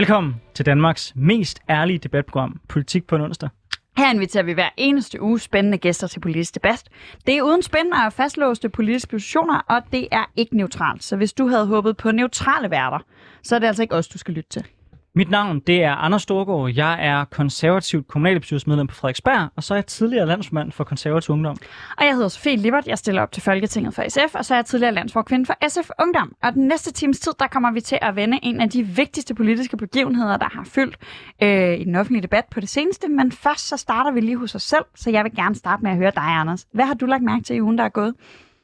[0.00, 3.48] Velkommen til Danmarks mest ærlige debatprogram, Politik på en onsdag.
[3.96, 6.84] Her inviterer vi hver eneste uge spændende gæster til politisk debat.
[7.26, 11.04] Det er uden spændende og fastlåste politiske positioner, og det er ikke neutralt.
[11.04, 12.98] Så hvis du havde håbet på neutrale værter,
[13.42, 14.64] så er det altså ikke os, du skal lytte til.
[15.14, 16.70] Mit navn det er Anders Storgård.
[16.74, 21.56] Jeg er konservativt kommunalbestyrelsesmedlem på Frederiksberg, og så er jeg tidligere landsmand for konservativ ungdom.
[21.98, 22.86] Og jeg hedder Sofie Libert.
[22.86, 25.90] Jeg stiller op til Folketinget for SF, og så er jeg tidligere landsforkvinde for SF
[26.00, 26.32] Ungdom.
[26.42, 29.34] Og den næste times tid, der kommer vi til at vende en af de vigtigste
[29.34, 30.96] politiske begivenheder, der har fyldt
[31.42, 33.08] øh, i den offentlige debat på det seneste.
[33.08, 35.90] Men først så starter vi lige hos os selv, så jeg vil gerne starte med
[35.90, 36.66] at høre dig, Anders.
[36.72, 38.14] Hvad har du lagt mærke til i ugen, der er gået?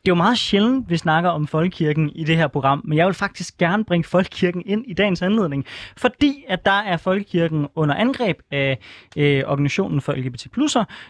[0.06, 3.06] Det er jo meget sjældent, vi snakker om folkekirken i det her program, men jeg
[3.06, 5.64] vil faktisk gerne bringe folkekirken ind i dagens anledning,
[5.96, 8.78] fordi at der er folkekirken under angreb af
[9.16, 10.46] øh, organisationen for LGBT+,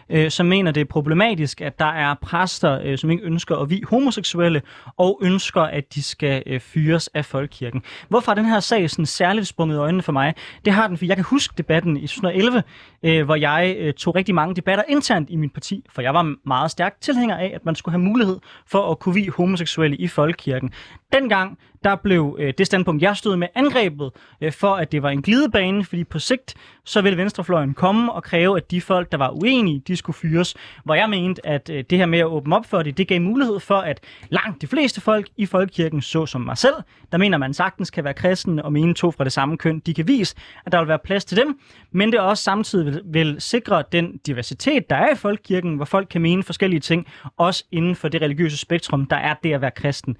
[0.09, 3.69] øh, som mener, det er problematisk, at der er præster, øh, som ikke ønsker at
[3.69, 4.61] vi homoseksuelle,
[4.97, 7.81] og ønsker, at de skal øh, fyres af folkekirken.
[8.09, 10.33] Hvorfor er den her sag sådan særligt sprunget i øjnene for mig?
[10.65, 12.63] Det har den, for jeg kan huske debatten i 2011,
[13.03, 16.35] øh, hvor jeg øh, tog rigtig mange debatter internt i mit parti, for jeg var
[16.45, 20.07] meget stærk tilhænger af, at man skulle have mulighed for at kunne vi homoseksuelle i
[20.07, 20.71] folkekirken.
[21.13, 25.09] Dengang der blev øh, det standpunkt, jeg stod med angrebet øh, for, at det var
[25.09, 29.17] en glidebane, fordi på sigt så ville venstrefløjen komme og kræve, at de folk, der
[29.17, 30.55] var uenige, de skulle fyres.
[30.83, 33.21] Hvor jeg mente, at øh, det her med at åbne op for det, det gav
[33.21, 33.99] mulighed for, at
[34.29, 36.75] langt de fleste folk i folkekirken, så som mig selv,
[37.11, 39.93] der mener man sagtens kan være kristen og mene to fra det samme køn, de
[39.93, 41.59] kan vise, at der vil være plads til dem,
[41.91, 46.07] men det også samtidig vil, vil sikre den diversitet, der er i folkekirken, hvor folk
[46.09, 49.71] kan mene forskellige ting, også inden for det religiøse spektrum, der er det at være
[49.71, 50.17] kristen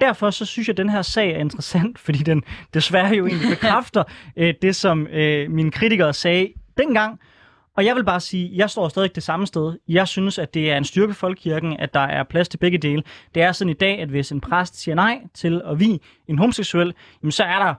[0.00, 2.42] derfor så synes jeg, at den her sag er interessant, fordi den
[2.74, 4.04] desværre jo egentlig bekræfter
[4.36, 7.20] øh, det, som øh, mine kritikere sagde dengang.
[7.76, 9.78] Og jeg vil bare sige, jeg står stadig det samme sted.
[9.88, 12.78] Jeg synes, at det er en styrke for folkekirken, at der er plads til begge
[12.78, 13.02] dele.
[13.34, 16.38] Det er sådan i dag, at hvis en præst siger nej til at vi en
[16.38, 17.74] homoseksuel, jamen så er der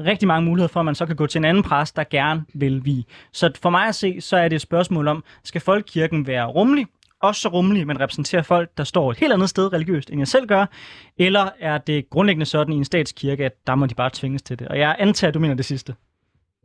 [0.00, 2.44] rigtig mange muligheder for, at man så kan gå til en anden præst, der gerne
[2.54, 3.06] vil vi.
[3.32, 6.86] Så for mig at se, så er det et spørgsmål om, skal folkekirken være rummelig
[7.22, 10.28] også så rummelig, men repræsenterer folk, der står et helt andet sted religiøst, end jeg
[10.28, 10.66] selv gør?
[11.16, 14.58] Eller er det grundlæggende sådan i en statskirke, at der må de bare tvinges til
[14.58, 14.68] det?
[14.68, 15.94] Og jeg antager, at du mener det sidste.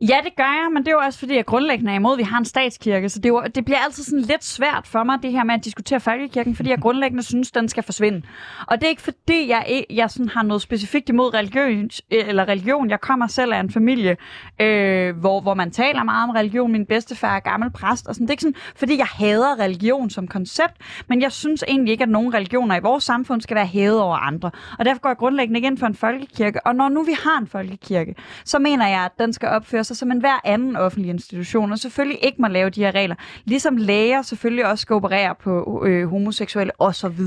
[0.00, 2.18] Ja, det gør jeg, men det er jo også fordi, jeg grundlæggende er imod, at
[2.18, 3.08] vi har en statskirke.
[3.08, 5.54] Så det, er jo, det bliver altid sådan lidt svært for mig, det her med
[5.54, 8.22] at diskutere folkekirken, fordi jeg grundlæggende synes, den skal forsvinde.
[8.66, 12.90] Og det er ikke fordi, jeg, jeg sådan har noget specifikt imod religion, eller religion.
[12.90, 14.16] Jeg kommer selv af en familie,
[14.60, 16.72] øh, hvor, hvor man taler meget om religion.
[16.72, 18.06] Min bedstefar er gammel præst.
[18.06, 18.26] Og sådan.
[18.26, 20.74] Det er ikke sådan, fordi jeg hader religion som koncept,
[21.08, 24.16] men jeg synes egentlig ikke, at nogen religioner i vores samfund skal være hævet over
[24.16, 24.50] andre.
[24.78, 26.66] Og derfor går jeg grundlæggende igen for en folkekirke.
[26.66, 29.96] Og når nu vi har en folkekirke, så mener jeg, at den skal opføre sig
[29.96, 33.14] som en hver anden offentlig institution, og selvfølgelig ikke må lave de her regler.
[33.44, 37.20] Ligesom læger selvfølgelig også skal operere på øh, homoseksuelle osv.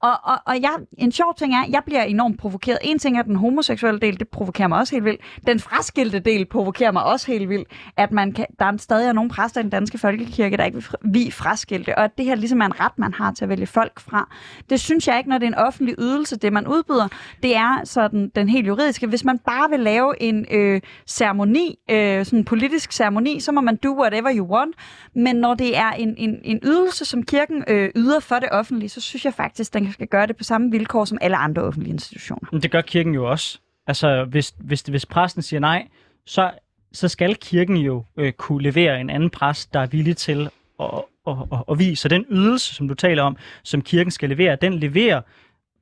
[0.00, 2.78] Og, og, og jeg, en sjov ting er, at jeg bliver enormt provokeret.
[2.82, 5.20] En ting er, at den homoseksuelle del, det provokerer mig også helt vildt.
[5.46, 7.68] Den fraskilte del provokerer mig også helt vildt.
[7.96, 10.76] At man kan, der er stadig er nogle præster i den danske folkekirke, der ikke
[10.76, 10.86] vil
[11.24, 13.66] vi fraskilte, og at det her ligesom er en ret, man har til at vælge
[13.66, 14.28] folk fra.
[14.70, 17.08] Det synes jeg ikke, når det er en offentlig ydelse, det man udbyder.
[17.42, 19.06] Det er sådan den helt juridiske.
[19.06, 23.60] Hvis man bare vil lave en øh, ceremoni øh, sådan en politisk ceremoni, så må
[23.60, 24.74] man do whatever you want.
[25.14, 28.88] Men når det er en, en, en ydelse, som kirken øh, yder for det offentlige,
[28.88, 31.92] så synes jeg faktisk, den skal gøre det på samme vilkår som alle andre offentlige
[31.92, 32.48] institutioner.
[32.52, 33.58] Men det gør kirken jo også.
[33.86, 35.88] Altså, hvis, hvis, hvis præsten siger nej,
[36.26, 36.50] så,
[36.92, 41.02] så skal kirken jo øh, kunne levere en anden præst, der er villig til at,
[41.24, 42.02] og, og, og vise.
[42.02, 45.20] Så den ydelse, som du taler om, som kirken skal levere, den leverer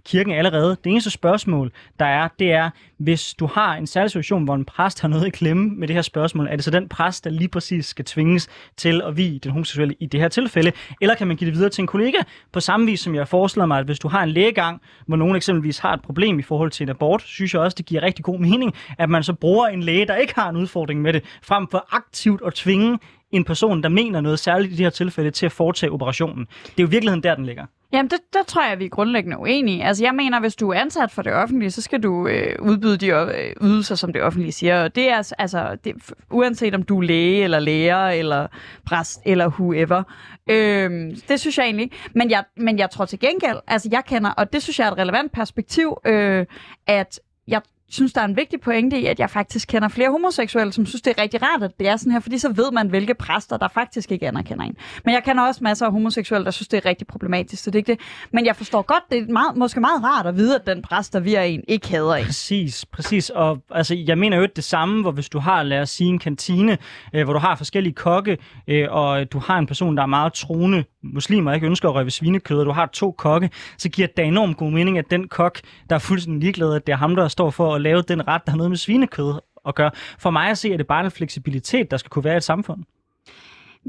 [0.05, 0.77] kirken allerede.
[0.85, 4.65] Det eneste spørgsmål, der er, det er, hvis du har en særlig situation, hvor en
[4.65, 7.31] præst har noget i klemme med det her spørgsmål, er det så den præst, der
[7.31, 11.27] lige præcis skal tvinges til at vi den homoseksuelle i det her tilfælde, eller kan
[11.27, 12.19] man give det videre til en kollega,
[12.53, 15.37] på samme vis som jeg forestiller mig, at hvis du har en lægegang, hvor nogen
[15.37, 18.25] eksempelvis har et problem i forhold til en abort, synes jeg også, det giver rigtig
[18.25, 21.25] god mening, at man så bruger en læge, der ikke har en udfordring med det,
[21.43, 22.99] frem for aktivt at tvinge
[23.33, 26.47] en person, der mener noget særligt i det her tilfælde, til at foretage operationen.
[26.65, 27.67] Det er jo virkeligheden der, den ligger.
[27.93, 29.85] Jamen, det, der tror jeg, vi er grundlæggende uenige.
[29.85, 32.97] Altså, jeg mener, hvis du er ansat for det offentlige, så skal du øh, udbyde
[32.97, 34.85] de øh, ydelser, som det offentlige siger.
[34.85, 35.95] Og det er altså, det,
[36.31, 38.47] uanset om du er læge, eller lærer, eller
[38.87, 40.03] præst, eller whoever.
[40.51, 40.91] Øh,
[41.29, 41.91] det synes jeg egentlig.
[42.15, 44.93] Men jeg, men jeg tror til gengæld, altså jeg kender, og det synes jeg er
[44.93, 46.47] et relevant perspektiv, øh,
[46.87, 47.61] at jeg
[47.93, 51.03] synes, der er en vigtig pointe i, at jeg faktisk kender flere homoseksuelle, som synes,
[51.03, 53.57] det er rigtig rart, at det er sådan her, fordi så ved man, hvilke præster,
[53.57, 54.77] der faktisk ikke anerkender en.
[55.05, 57.75] Men jeg kender også masser af homoseksuelle, der synes, det er rigtig problematisk, så det
[57.75, 58.01] er ikke det.
[58.33, 61.13] Men jeg forstår godt, det er meget, måske meget rart at vide, at den præst,
[61.13, 62.25] der vi er en, ikke hader en.
[62.25, 63.31] Præcis, præcis.
[63.31, 66.19] Og altså, jeg mener jo det samme, hvor hvis du har, lad os sige, en
[66.19, 66.79] kantine,
[67.15, 70.33] øh, hvor du har forskellige kokke, øh, og du har en person, der er meget
[70.33, 74.17] troende muslimer, ikke ønsker at røve svinekød, og du har to kokke, så giver det
[74.17, 75.61] da enormt god mening, at den kok,
[75.91, 78.43] der er fuldstændig ligeglad, at det er ham, der står for at lave den ret,
[78.47, 79.91] der har noget med svinekød at gøre.
[80.19, 82.45] For mig at se, er det bare en fleksibilitet, der skal kunne være i et
[82.45, 82.85] samfund.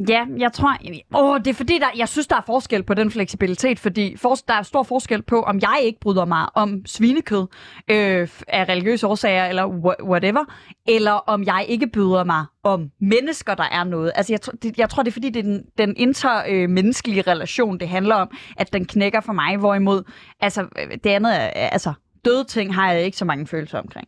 [0.09, 0.77] Ja, jeg tror...
[1.15, 4.35] Åh, det er fordi, der, jeg synes, der er forskel på den fleksibilitet, fordi for,
[4.47, 7.47] der er stor forskel på, om jeg ikke bryder mig om svinekød
[7.87, 9.67] øh, af religiøse årsager eller
[10.03, 10.45] whatever,
[10.87, 14.11] eller om jeg ikke bryder mig om mennesker, der er noget.
[14.15, 17.79] Altså, jeg, det, jeg tror, det er fordi, det er den, den intermenneskelige øh, relation,
[17.79, 20.03] det handler om, at den knækker for mig, hvorimod
[20.39, 21.93] altså, øh, det andet, altså,
[22.25, 24.07] døde ting har jeg ikke så mange følelser omkring.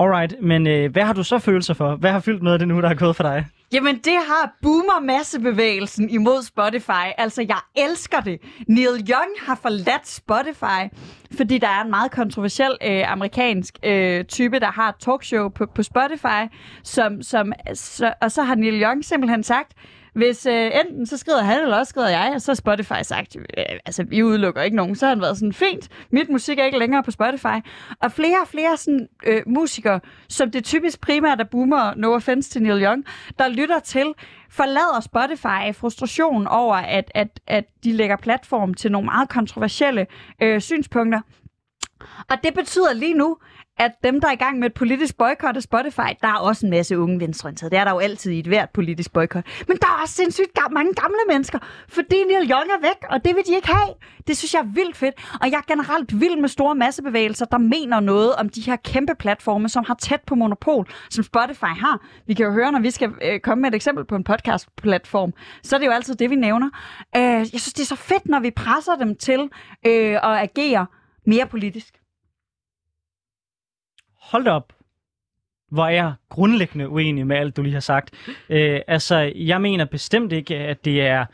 [0.00, 1.96] Alright, men øh, hvad har du så følelser for?
[1.96, 3.46] Hvad har fyldt noget af det nu, der er gået for dig?
[3.72, 7.06] Jamen, det har boomer massebevægelsen imod Spotify.
[7.18, 8.40] Altså, jeg elsker det.
[8.68, 10.96] Neil Young har forladt Spotify,
[11.36, 15.66] fordi der er en meget kontroversiel øh, amerikansk øh, type, der har et talkshow på,
[15.74, 19.72] på Spotify, som, som, så, og så har Neil Young simpelthen sagt,
[20.14, 23.64] hvis øh, enten så skrider han, eller også skrider jeg, og så Spotify sagt, øh,
[23.86, 26.78] altså vi udelukker ikke nogen, så har han været sådan, fint, mit musik er ikke
[26.78, 27.68] længere på Spotify.
[28.02, 32.50] Og flere og flere sådan, øh, musikere, som det typisk primært er boomer, no offense
[32.50, 33.04] til Neil Young,
[33.38, 34.14] der lytter til,
[34.50, 40.06] forlader Spotify frustration over, at, at, at de lægger platform til nogle meget kontroversielle
[40.42, 41.20] øh, synspunkter.
[42.30, 43.36] Og det betyder lige nu,
[43.78, 46.66] at dem, der er i gang med et politisk boykot af Spotify, der er også
[46.66, 47.70] en masse unge venstreorienterede.
[47.70, 49.44] Det er der jo altid i et hvert politisk boykot.
[49.68, 51.58] Men der er også sindssygt mange gamle mennesker,
[51.88, 53.94] fordi Neil Young er væk, og det vil de ikke have.
[54.26, 55.14] Det synes jeg er vildt fedt.
[55.40, 59.14] Og jeg er generelt vild med store massebevægelser, der mener noget om de her kæmpe
[59.18, 62.00] platforme, som har tæt på monopol, som Spotify har.
[62.26, 65.32] Vi kan jo høre, når vi skal øh, komme med et eksempel på en podcast-platform,
[65.62, 66.70] så er det jo altid det, vi nævner.
[67.16, 69.40] Øh, jeg synes, det er så fedt, når vi presser dem til
[69.86, 70.86] øh, at agere
[71.26, 71.97] mere politisk
[74.30, 74.72] hold op,
[75.70, 78.10] hvor er jeg grundlæggende uenig med alt, du lige har sagt.
[78.48, 81.24] Øh, altså, jeg mener bestemt ikke, at det er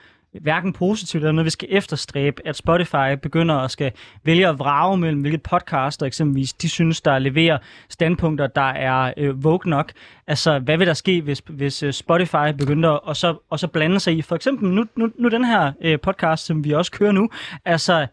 [0.41, 3.93] hverken positivt eller noget, vi skal efterstræbe, at Spotify begynder at skal
[4.25, 7.59] vælge at vrage mellem, hvilket podcaster eksempelvis de synes, der leverer
[7.89, 9.93] standpunkter, der er øh, woke nok.
[10.27, 14.01] Altså, hvad vil der ske, hvis, hvis øh, Spotify begynder at så, og så blande
[14.01, 17.13] sig i, for eksempel nu, nu, nu den her øh, podcast, som vi også kører
[17.13, 17.29] nu,
[17.65, 18.07] altså,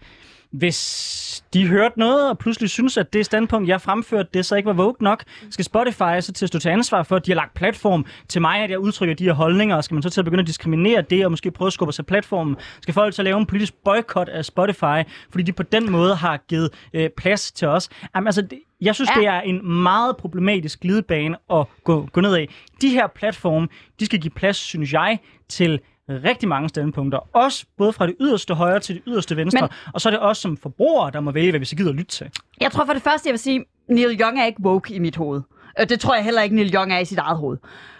[0.51, 4.67] hvis de hørte noget, og pludselig synes, at det standpunkt, jeg fremførte, det så ikke
[4.67, 7.35] var woke nok, skal Spotify så til at stå til ansvar for, at de har
[7.35, 10.21] lagt platform til mig, at jeg udtrykker de her holdninger, og skal man så til
[10.21, 12.55] at begynde at diskriminere det, og måske prøve at skubbe sig platformen?
[12.81, 16.37] Skal folk så lave en politisk boykot af Spotify, fordi de på den måde har
[16.49, 17.89] givet øh, plads til os?
[18.15, 19.19] Jamen, altså, det, jeg synes, ja.
[19.19, 22.49] det er en meget problematisk glidebane at gå, gå ned af.
[22.81, 23.67] De her platforme,
[23.99, 25.19] de skal give plads, synes jeg,
[25.49, 25.79] til
[26.23, 27.19] rigtig mange standpunkter.
[27.33, 29.61] Også både fra det yderste højre til det yderste venstre.
[29.61, 31.89] Men, og så er det også som forbrugere, der må vælge, hvad vi så gider
[31.89, 32.29] at lytte til.
[32.61, 35.15] Jeg tror for det første, jeg vil sige, Neil Young er ikke woke i mit
[35.15, 35.41] hoved.
[35.89, 37.57] Det tror jeg heller ikke, Neil Young er i sit eget hoved.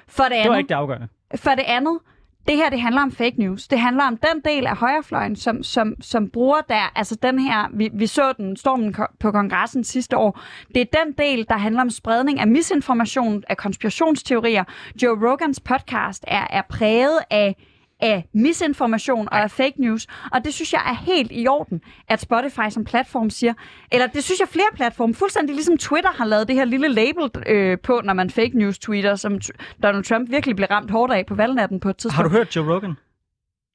[0.07, 1.07] For det, andet, det var ikke det afgørende.
[1.35, 1.99] For det andet,
[2.47, 3.67] det her, det handler om fake news.
[3.67, 7.67] Det handler om den del af højrefløjen, som, som, som bruger der, altså den her,
[7.73, 10.39] vi, vi så den stormen på kongressen sidste år.
[10.75, 14.63] Det er den del, der handler om spredning af misinformation, af konspirationsteorier.
[15.03, 17.55] Joe Rogans podcast er, er præget af
[18.01, 20.07] af misinformation og af fake news.
[20.31, 23.53] Og det synes jeg er helt i orden, at Spotify som platform siger,
[23.91, 27.29] eller det synes jeg flere platforme, fuldstændig ligesom Twitter har lavet det her lille label
[27.47, 29.39] øh, på, når man fake news tweeter, som
[29.83, 32.15] Donald Trump virkelig blev ramt hårdt af på valgnatten på et tidspunkt.
[32.15, 32.95] Har du hørt Joe Rogan?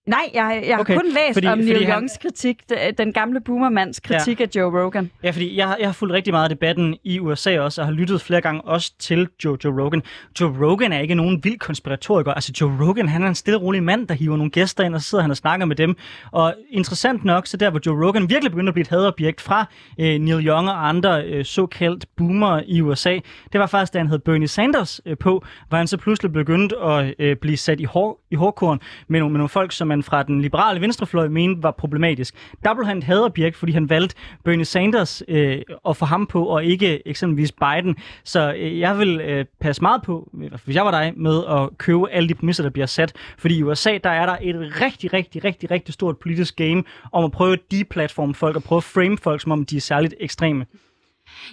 [0.06, 2.20] Nej, jeg, jeg okay, har kun læst fordi, om Neil fordi Youngs han...
[2.22, 2.62] kritik,
[2.98, 4.44] den gamle boomermands kritik ja.
[4.44, 5.10] af Joe Rogan.
[5.22, 7.94] Ja, fordi jeg, jeg har fulgt rigtig meget af debatten i USA også, og har
[7.94, 10.02] lyttet flere gange også til Joe, Joe Rogan.
[10.40, 12.32] Joe Rogan er ikke nogen vild konspiratoriker.
[12.32, 15.00] Altså Joe Rogan, han er en stille rolig mand, der hiver nogle gæster ind, og
[15.00, 15.96] så sidder han og snakker med dem.
[16.32, 19.66] Og interessant nok, så der hvor Joe Rogan virkelig begyndte at blive et hadobjekt fra
[20.00, 23.18] øh, Neil Young og andre øh, såkaldt boomer i USA,
[23.52, 26.76] det var faktisk, da han hed Bernie Sanders øh, på, hvor han så pludselig begyndte
[26.76, 30.02] at øh, blive sat i, hår, i hårkorn med nogle, med nogle folk, som man
[30.02, 32.34] fra den liberale venstrefløj mente var problematisk.
[32.64, 37.08] Doublehand hader Birk, fordi han valgte Bernie Sanders øh, at få ham på, og ikke
[37.08, 37.96] eksempelvis Biden.
[38.24, 40.30] Så øh, jeg vil øh, passe meget på,
[40.64, 43.12] hvis jeg var dig, med at købe alle de præmisser, der bliver sat.
[43.38, 47.24] Fordi i USA, der er der et rigtig, rigtig, rigtig, rigtig stort politisk game om
[47.24, 50.14] at prøve at deplatforme folk og prøve at frame folk, som om de er særligt
[50.20, 50.66] ekstreme.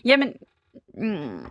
[0.06, 0.34] Jamen,
[0.98, 1.46] Mm,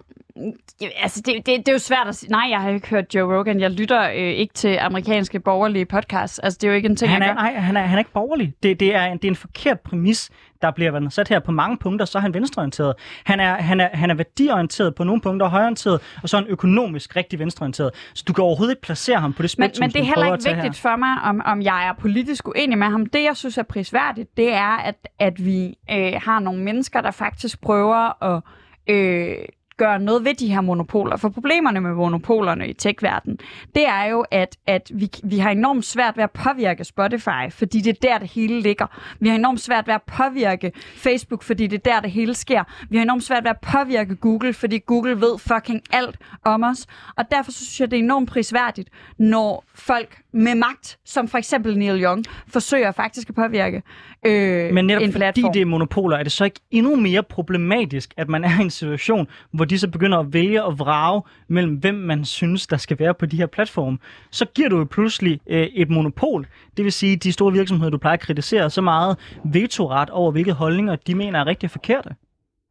[1.03, 2.31] altså, det, det, det er jo svært at sige.
[2.31, 3.61] Nej, jeg har ikke hørt Joe Rogan.
[3.61, 6.39] Jeg lytter øh, ikke til amerikanske borgerlige podcasts.
[6.39, 8.13] Altså, det er jo ikke en ting, han er, Nej, han er, han er ikke
[8.13, 8.55] borgerlig.
[8.63, 10.31] Det, det, er, det er en forkert præmis,
[10.63, 12.07] der bliver sat her på mange punkter.
[12.07, 12.95] Så er han venstreorienteret.
[13.25, 16.51] Han er, han er, han er værdiorienteret på nogle punkter, højorienteret, og så er han
[16.51, 17.91] økonomisk rigtig venstreorienteret.
[18.15, 20.35] Så du kan overhovedet ikke placere ham på det spektrum, Men, men det er heller
[20.35, 20.91] ikke vigtigt her.
[20.91, 23.07] for mig, om, om jeg er politisk uenig med ham.
[23.07, 27.11] Det, jeg synes er prisværdigt, det er, at, at vi øh, har nogle mennesker, der
[27.11, 28.43] faktisk prøver at
[28.87, 29.37] øh,
[29.77, 31.17] gøre noget ved de her monopoler.
[31.17, 33.39] For problemerne med monopolerne i tech-verdenen,
[33.75, 37.81] det er jo, at, at vi, vi har enormt svært ved at påvirke Spotify, fordi
[37.81, 38.87] det er der, det hele ligger.
[39.21, 42.65] Vi har enormt svært ved at påvirke Facebook, fordi det er der, det hele sker.
[42.91, 46.87] Vi har enormt svært ved at påvirke Google, fordi Google ved fucking alt om os.
[47.17, 51.39] Og derfor så synes jeg, det er enormt prisværdigt, når folk med magt, som for
[51.39, 53.83] eksempel Neil Young, forsøger faktisk at påvirke
[54.27, 55.53] øh, Men netop en fordi platform.
[55.53, 58.71] det er monopoler, er det så ikke endnu mere problematisk, at man er i en
[58.71, 62.99] situation, hvor de så begynder at vælge og vrage mellem, hvem man synes, der skal
[62.99, 63.99] være på de her platforme.
[64.31, 66.47] Så giver du jo pludselig øh, et monopol.
[66.77, 70.53] Det vil sige, de store virksomheder, du plejer at kritisere, så meget vetoret over, hvilke
[70.53, 72.11] holdninger de mener er rigtig forkerte.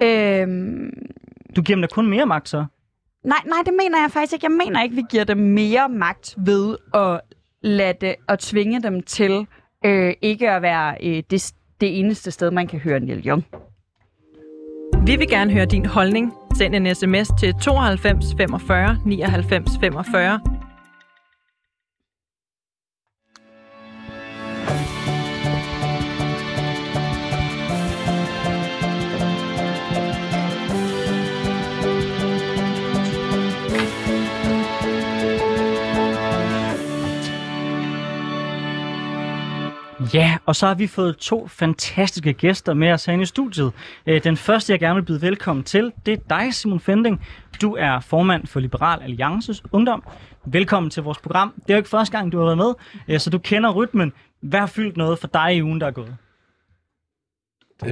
[0.04, 0.90] Øhm,
[1.56, 2.66] Du giver dem da kun mere magt så.
[3.26, 4.46] nej, nej, det mener jeg faktisk ikke.
[4.46, 7.22] Jeg mener ikke, vi giver dem mere magt ved at
[7.62, 9.48] lade det, og tvinge dem til
[9.86, 13.46] øh, ikke at være øh, det, det eneste sted, man kan høre Neil Young.
[15.06, 16.34] Vi vil gerne høre din holdning.
[16.58, 20.61] Send en sms til 92 45 99 45.
[40.14, 43.72] Ja, og så har vi fået to fantastiske gæster med os herinde i studiet.
[44.08, 47.26] Øh, den første, jeg gerne vil byde velkommen til, det er dig, Simon Fending.
[47.62, 50.04] Du er formand for Liberal Alliances Ungdom.
[50.46, 51.54] Velkommen til vores program.
[51.56, 52.74] Det er jo ikke første gang, du har været med,
[53.08, 54.14] øh, så du kender rytmen.
[54.42, 56.16] Hvad har fyldt noget for dig i ugen, der er gået?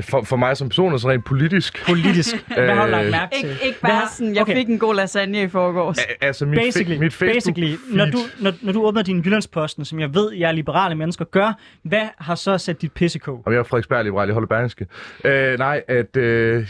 [0.01, 1.86] For, for mig som person er så rent politisk.
[1.88, 2.36] Politisk.
[2.48, 3.50] Hvad har du lagt mærke til?
[3.50, 4.55] Ikke, ikke bare har- sådan, jeg okay.
[4.55, 5.98] fik en god lasagne i forgårs.
[5.98, 9.19] A- altså mit, Basically, fe- mit Facebook basically når, du, når, når du åbner din
[9.22, 11.53] Jyllandsposten, som jeg ved, jeg liberale mennesker gør,
[11.84, 13.41] hvad har så sat dit pisse i kog?
[13.46, 14.86] Og jeg er Frederiksberg Liberal, jeg holder Berlingske.
[15.25, 16.17] Øh, nej, at...
[16.17, 16.67] Øh,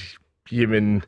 [0.51, 1.03] jamen...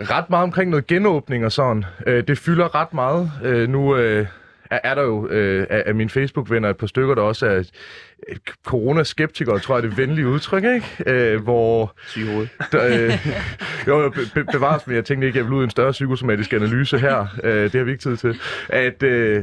[0.00, 1.84] Ret meget omkring noget genåbning og sådan.
[2.06, 3.30] Øh, det fylder ret meget.
[3.44, 4.26] Øh, nu øh,
[4.72, 7.58] er, er der jo øh, af, mine Facebook-venner et par stykker, der også er
[8.28, 8.36] øh,
[8.66, 10.86] coronaskeptikere, tror jeg, det er et venligt udtryk, ikke?
[11.06, 11.94] Øh, hvor...
[12.06, 12.46] Syge hoved.
[12.72, 13.26] Der, øh,
[13.86, 16.52] jo, be, be, bevares, men jeg tænkte ikke, jeg ville ud i en større psykosomatisk
[16.52, 17.26] analyse her.
[17.44, 18.40] Øh, det har vi ikke tid til.
[18.68, 19.42] At øh,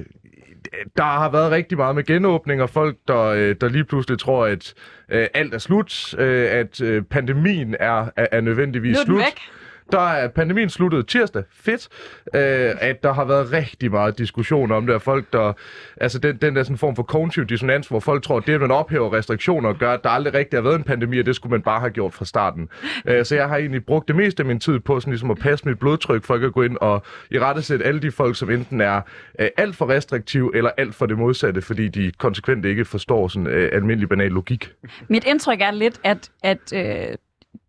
[0.97, 4.45] der har været rigtig meget med genåbning, og folk, der, øh, der lige pludselig tror,
[4.45, 4.73] at
[5.11, 9.05] øh, alt er slut, øh, at øh, pandemien er, er, er nødvendigvis Nu er den
[9.05, 9.19] slut.
[9.19, 9.58] væk.
[9.91, 11.43] Der er pandemien sluttet tirsdag.
[11.51, 11.87] Fedt.
[12.35, 15.53] Øh, at der har været rigtig meget diskussion om det, og folk, der...
[15.97, 18.61] Altså den, den der sådan form for cognitive dissonans, hvor folk tror, at det, at
[18.61, 21.51] man ophæver restriktioner, gør, at der aldrig rigtig har været en pandemi, og det skulle
[21.51, 22.69] man bare have gjort fra starten.
[23.05, 25.37] Øh, så jeg har egentlig brugt det meste af min tid på sådan ligesom at
[25.37, 28.35] passe mit blodtryk, for ikke at gå ind og i rette sætte alle de folk,
[28.35, 29.01] som enten er
[29.39, 33.47] øh, alt for restriktive, eller alt for det modsatte, fordi de konsekvent ikke forstår sådan
[33.47, 34.71] øh, almindelig banal logik.
[35.07, 37.15] Mit indtryk er lidt, at, at øh,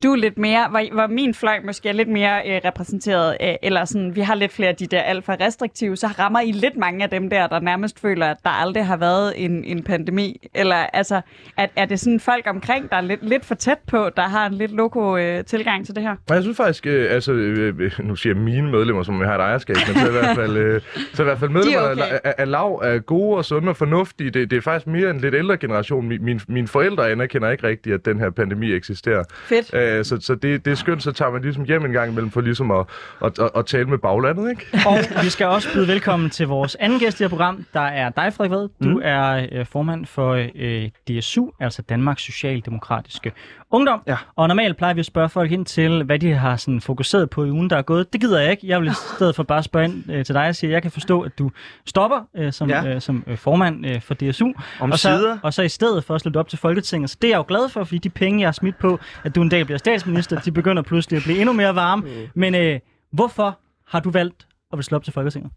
[0.02, 3.54] du er lidt mere, hvor, hvor min fløj måske er lidt mere øh, repræsenteret, øh,
[3.62, 6.52] eller sådan, vi har lidt flere af de der alt for restriktive, så rammer I
[6.52, 9.82] lidt mange af dem der, der nærmest føler, at der aldrig har været en, en
[9.82, 10.48] pandemi.
[10.54, 11.20] Eller altså,
[11.56, 14.46] at, er det sådan folk omkring, der er lidt, lidt for tæt på, der har
[14.46, 16.16] en lidt loko øh, tilgang til det her?
[16.30, 19.34] Jeg synes faktisk, øh, altså, øh, øh, nu siger jeg mine medlemmer, som jeg har
[19.34, 20.80] et ejerskab, men så i hvert fald, øh,
[21.14, 22.02] så i hvert fald medlemmer okay.
[22.02, 24.30] af, af, af lav er gode og sunde og fornuftige.
[24.30, 26.08] Det, det er faktisk mere en lidt ældre generation.
[26.08, 29.24] Min, min, mine forældre anerkender ikke rigtigt, at den her pandemi eksisterer.
[29.48, 29.69] Fedt.
[29.72, 32.30] Øh, så så det, det er skønt, så tager man ligesom hjem en gang imellem
[32.30, 32.86] for ligesom at,
[33.24, 34.66] at, at, at tale med baglandet, ikke?
[34.86, 38.10] Og vi skal også byde velkommen til vores anden gæst i det program, der er
[38.10, 38.68] dig, Frederik Vad.
[38.82, 39.00] Du mm.
[39.04, 43.32] er øh, formand for øh, DSU, altså Danmarks Socialdemokratiske
[43.72, 44.02] Ungdom.
[44.06, 44.16] Ja.
[44.36, 47.44] Og normalt plejer vi at spørge folk ind til, hvad de har sådan, fokuseret på
[47.44, 48.12] i ugen, der er gået.
[48.12, 48.66] Det gider jeg ikke.
[48.68, 50.82] Jeg vil i stedet for bare spørge ind øh, til dig og sige, at jeg
[50.82, 51.50] kan forstå, at du
[51.86, 52.94] stopper øh, som, Ja.
[52.94, 54.52] øh, som øh, formand øh, for DSU.
[54.80, 55.38] Om og så, sider.
[55.42, 57.10] og så i stedet for at slutte op til Folketinget.
[57.10, 59.34] Så det er jeg jo glad for, fordi de penge, jeg har smidt på, at
[59.34, 62.02] du en dag bliver statsminister, de begynder pludselig at blive endnu mere varme.
[62.34, 62.80] Men øh,
[63.12, 63.58] hvorfor
[63.88, 65.52] har du valgt at vil slå op til Folketinget?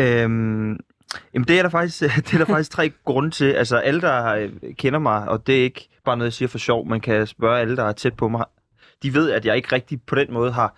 [0.00, 0.76] Øhm,
[1.34, 3.52] jamen det er der faktisk, det er der faktisk tre grunde til.
[3.52, 6.58] Altså alle, der øh, kender mig, og det er ikke bare noget, jeg siger for
[6.58, 8.44] sjov, man kan spørge alle, der er tæt på mig.
[9.02, 10.74] De ved, at jeg ikke rigtig på den måde har,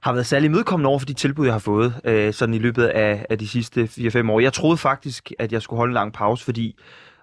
[0.00, 2.84] har været særlig imødekommende over for de tilbud, jeg har fået øh, sådan i løbet
[2.84, 4.40] af, af de sidste 4-5 år.
[4.40, 6.76] Jeg troede faktisk, at jeg skulle holde en lang pause, fordi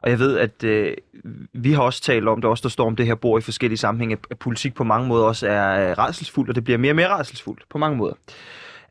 [0.05, 0.93] og jeg ved, at øh,
[1.53, 3.77] vi har også talt om det, også der står om det her bord i forskellige
[3.77, 6.95] sammenhænge, at politik på mange måder også er øh, redselsfuldt, og det bliver mere og
[6.95, 8.13] mere redselsfuldt på mange måder.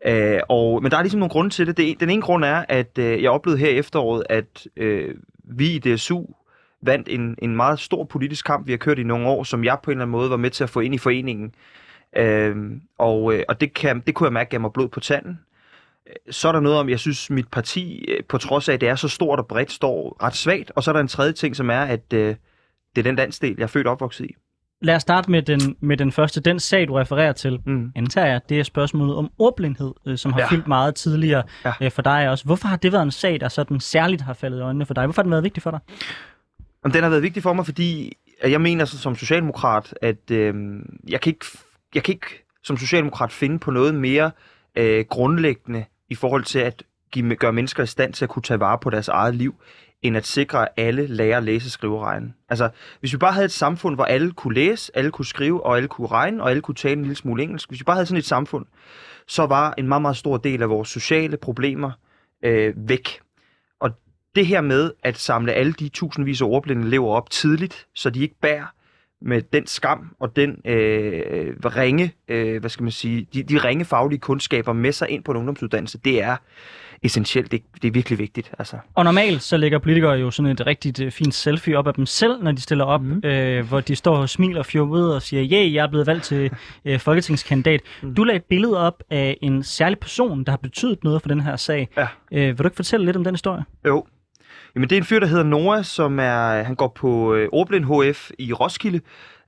[0.07, 1.77] Øh, og, men der er ligesom nogle grunde til det.
[1.77, 2.01] det.
[2.01, 5.79] Den ene grund er, at øh, jeg oplevede her i efteråret, at øh, vi i
[5.79, 6.25] DSU
[6.83, 9.79] vandt en, en meget stor politisk kamp, vi har kørt i nogle år, som jeg
[9.83, 11.55] på en eller anden måde var med til at få ind i foreningen.
[12.17, 12.57] Øh,
[12.99, 15.41] og øh, og det, kan, det kunne jeg mærke gav mig blod på tanden.
[16.31, 18.89] Så er der noget om, jeg synes, mit parti, øh, på trods af, at det
[18.89, 20.73] er så stort og bredt, står ret svagt.
[20.75, 22.37] Og så er der en tredje ting, som er, at øh,
[22.97, 24.35] det er den landsdel, jeg er født og opvokset i.
[24.85, 26.41] Lad os starte med den, med den første.
[26.41, 27.93] Den sag, du refererer til, Mm.
[27.97, 30.47] antager jeg, det er spørgsmålet om ordblindhed, øh, som har ja.
[30.51, 31.73] Fyldt meget tidligere Ja.
[31.81, 32.45] øh, for dig også.
[32.45, 35.05] Hvorfor har det været en sag, der sådan særligt har faldet i øjnene for dig?
[35.07, 35.81] Hvorfor har den været vigtig for dig?
[36.85, 38.13] Jamen, den har været vigtig for mig, fordi
[38.45, 40.55] jeg mener så, som socialdemokrat, at øh,
[41.09, 41.47] jeg, kan ikke,
[41.95, 42.27] jeg kan ikke
[42.65, 44.31] som socialdemokrat finde på noget mere
[44.77, 48.61] øh, grundlæggende i forhold til at give, gøre mennesker i stand til at kunne tage
[48.61, 49.55] vare på deres eget liv,
[50.05, 52.33] end at sikre, at alle lærer at læse, skrive og regne.
[52.49, 52.71] Altså,
[53.01, 55.89] hvis vi bare havde et samfund, hvor alle kunne læse, alle kunne skrive, og alle
[55.89, 58.19] kunne regne, og alle kunne tale en lille smule engelsk, hvis vi bare havde sådan
[58.19, 58.67] et samfund,
[59.27, 61.91] så var en meget, meget stor del af vores sociale problemer
[62.45, 63.21] øh, væk.
[63.81, 63.91] Og
[64.35, 68.23] det her med at samle alle de tusindvis af ordblinde elever op tidligt, så de
[68.23, 68.67] ikke bærer
[69.21, 73.85] med den skam og den øh, ringe, øh, hvad skal man sige, de, de ringe
[73.85, 76.37] faglige kundskaber med sig ind på en ungdomsuddannelse, det er
[77.05, 77.53] essentielt.
[77.53, 78.51] Det, det er virkelig vigtigt.
[78.59, 78.77] Altså.
[78.95, 82.07] Og normalt så lægger politikere jo sådan et rigtig øh, fint selfie op af dem
[82.07, 83.21] selv, når de stiller op, mm.
[83.25, 86.25] Øh, hvor de står og smiler fjollet og siger, ja, yeah, jeg er blevet valgt
[86.25, 86.51] til
[86.85, 87.81] øh, folketingskandidat.
[88.03, 88.15] Mm.
[88.15, 91.41] Du lagde et billede op af en særlig person, der har betydet noget for den
[91.41, 91.89] her sag.
[91.97, 92.07] Ja.
[92.33, 93.65] Øh, vil du ikke fortælle lidt om den historie?
[93.87, 94.07] Jo.
[94.75, 97.85] Jamen, det er en fyr, der hedder Noah, som er, han går på øh, Ordblind
[97.85, 99.01] HF i Roskilde.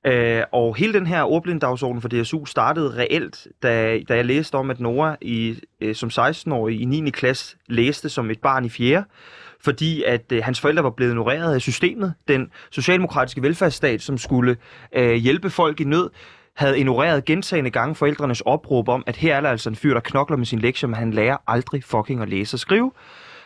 [0.06, 4.70] Øh, og hele den her ordblinddagsorden for DSU startede reelt, da, da jeg læste om,
[4.70, 7.10] at Nora i, øh, som 16-årig i 9.
[7.10, 9.04] klasse læste som et barn i 4.
[9.60, 12.14] Fordi at øh, hans forældre var blevet ignoreret af systemet.
[12.28, 14.56] Den socialdemokratiske velfærdsstat, som skulle
[14.92, 16.10] øh, hjælpe folk i nød,
[16.56, 20.00] havde ignoreret gentagende gange forældrenes opråb om, at her er der altså en fyr, der
[20.00, 22.92] knokler med sin lektie, men han lærer aldrig fucking at læse og skrive.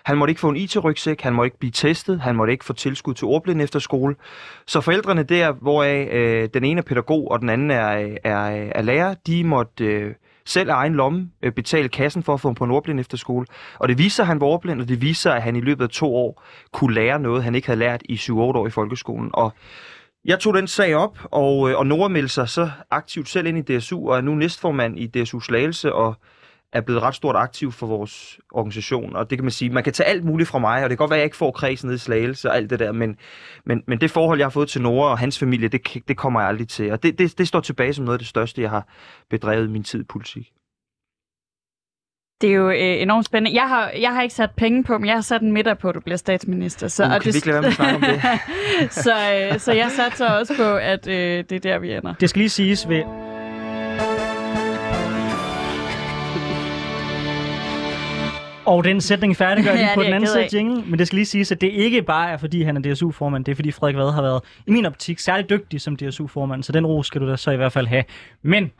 [0.04, 2.72] Han måtte ikke få en IT-rygsæk, han måtte ikke blive testet, han måtte ikke få
[2.72, 4.16] tilskud til ordblind efter skole.
[4.66, 8.82] Så forældrene der, hvoraf øh, den ene er pædagog, og den anden er, er, er
[8.82, 10.14] lærer, de måtte øh,
[10.44, 13.16] selv af egen lomme øh, betale kassen for at få ham på en ordblind efter
[13.16, 13.46] skole.
[13.78, 15.90] Og det viser, at han var ordblind, og det viser, at han i løbet af
[15.90, 16.42] to år
[16.72, 19.30] kunne lære noget, han ikke havde lært i 7-8 år i folkeskolen.
[19.32, 19.52] Og
[20.24, 23.70] jeg tog den sag op, og, øh, og Nora meldte sig så aktivt selv ind
[23.70, 26.14] i DSU, og er nu næstformand i DSU Slagelse, og
[26.72, 29.16] er blevet ret stort aktiv for vores organisation.
[29.16, 30.96] Og det kan man sige, man kan tage alt muligt fra mig, og det kan
[30.96, 33.16] godt være, at jeg ikke får kredsen ned i Slagelse og alt det der, men,
[33.64, 36.40] men, men det forhold, jeg har fået til Nora og hans familie, det, det kommer
[36.40, 36.92] jeg aldrig til.
[36.92, 38.86] Og det, det, det står tilbage som noget af det største, jeg har
[39.30, 40.52] bedrevet i min tid i politik.
[42.40, 43.60] Det er jo øh, enormt spændende.
[43.60, 45.88] Jeg har, jeg har ikke sat penge på, men jeg har sat en middag på,
[45.88, 46.88] at du bliver statsminister.
[46.88, 48.22] Så, Uh, kan vi ikke lade være med at snakke om det?
[49.04, 49.14] så,
[49.52, 52.14] øh, så jeg satser også på, at øh, det er der, vi ender.
[52.14, 53.29] Det skal lige siges ved...
[58.66, 60.48] Og den sætning færdiggør lige Ja, på den anden side af.
[60.52, 63.44] jingle, men det skal lige siges, at det ikke bare er, fordi han er DSU-formand,
[63.44, 66.72] det er, fordi Frederik Vad har været, i min optik, særlig dygtig som DSU-formand, så
[66.72, 68.04] den ro skal du da så i hvert fald have.
[68.42, 68.70] Men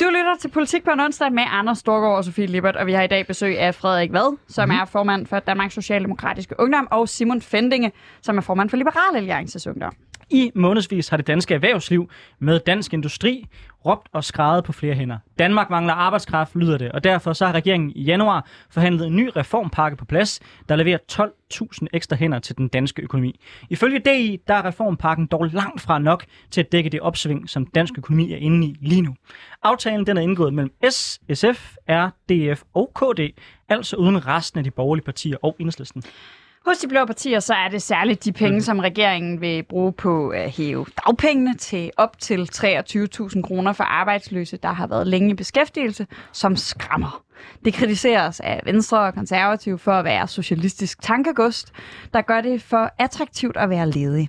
[0.00, 2.92] Du lytter til Politik på en onsdag med Anders Storgård og Sofie Lippert, og vi
[2.92, 4.74] har i dag besøg af Frederik Vad, som mm.
[4.74, 9.66] er formand for Danmarks Socialdemokratiske Ungdom, og Simon Fendinge, som er formand for Liberal Alliances
[9.66, 9.92] Ungdom.
[10.30, 13.46] I månedsvis har det danske erhvervsliv med dansk industri
[13.86, 15.18] råbt og skrevet på flere hænder.
[15.38, 19.30] Danmark mangler arbejdskraft, lyder det, og derfor så har regeringen i januar forhandlet en ny
[19.36, 23.40] reformpakke på plads, der leverer 12.000 ekstra hænder til den danske økonomi.
[23.70, 27.66] Ifølge DI, der er reformpakken dog langt fra nok til at dække det opsving, som
[27.66, 29.14] dansk økonomi er inde i lige nu.
[29.62, 33.20] Aftalen den er indgået mellem S, SF, RDF og KD,
[33.68, 36.02] altså uden resten af de borgerlige partier og enhedslisten.
[36.66, 38.60] Hos de blå partier, så er det særligt de penge, mm.
[38.60, 44.56] som regeringen vil bruge på at hæve dagpengene til op til 23.000 kroner for arbejdsløse,
[44.56, 47.22] der har været længe i beskæftigelse, som skræmmer.
[47.64, 51.72] Det kritiseres af Venstre og Konservative for at være socialistisk tankegost,
[52.14, 54.28] der gør det for attraktivt at være ledig.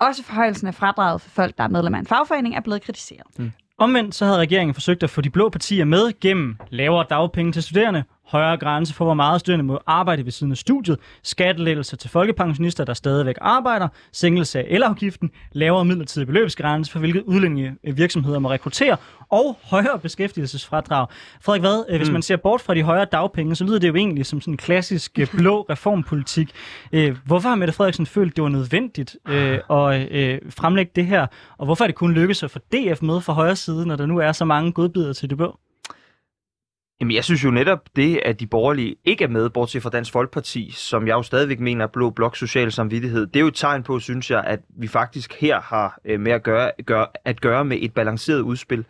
[0.00, 3.26] Også forhøjelsen af fradraget for folk, der er medlem af en fagforening, er blevet kritiseret.
[3.78, 7.62] Omvendt så havde regeringen forsøgt at få de blå partier med gennem lavere dagpenge til
[7.62, 12.10] studerende, højere grænse for, hvor meget studerende må arbejde ved siden af studiet, skattelettelser til
[12.10, 18.38] folkepensionister, der stadigvæk arbejder, sænkelse af elafgiften, lavere midlertidig beløbsgrænse for, hvilke udlændinge øh, virksomheder
[18.38, 18.96] må rekruttere,
[19.30, 21.06] og højere beskæftigelsesfradrag.
[21.42, 22.12] Frederik Vad, øh, hvis Mm.
[22.12, 24.58] man ser bort fra de højere dagpenge, så lyder det jo egentlig som sådan en
[24.58, 26.50] klassisk øh, blå reformpolitik.
[27.24, 31.26] Hvorfor har Mette Frederiksen følt, det var nødvendigt at fremlægge det her,
[31.58, 34.06] og hvorfor er det kun lykkedes at få DF med fra højre side, når der
[34.06, 35.58] nu er så mange godbidder til det blå?
[37.02, 40.12] Jamen, jeg synes jo netop det, at de borgerlige ikke er med, bortset fra Dansk
[40.12, 43.54] Folkeparti, som jeg jo stadigvæk mener er blå blok social samvittighed, det er jo et
[43.54, 47.40] tegn på, synes jeg, at vi faktisk her har øh, med at gøre, gøre, at
[47.40, 48.84] gøre med et balanceret udspil.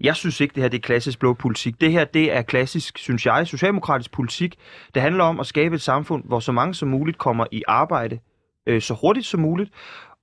[0.00, 1.80] Jeg synes ikke, det her det er klassisk blå politik.
[1.80, 4.56] Det her, det er klassisk, synes jeg, socialdemokratisk politik.
[4.94, 8.18] Det handler om at skabe et samfund, hvor så mange som muligt kommer i arbejde
[8.66, 9.70] øh, så hurtigt som muligt,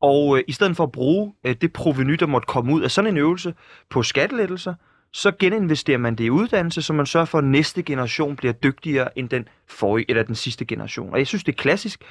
[0.01, 2.91] og øh, i stedet for at bruge øh, det proveny, der måtte komme ud af
[2.91, 3.53] sådan en øvelse
[3.89, 4.73] på skattelettelser,
[5.13, 9.17] så geninvesterer man det i uddannelse, så man sørger for, at næste generation bliver dygtigere
[9.17, 11.11] end den forrige, eller den sidste generation.
[11.11, 12.01] Og jeg synes, det er klassisk.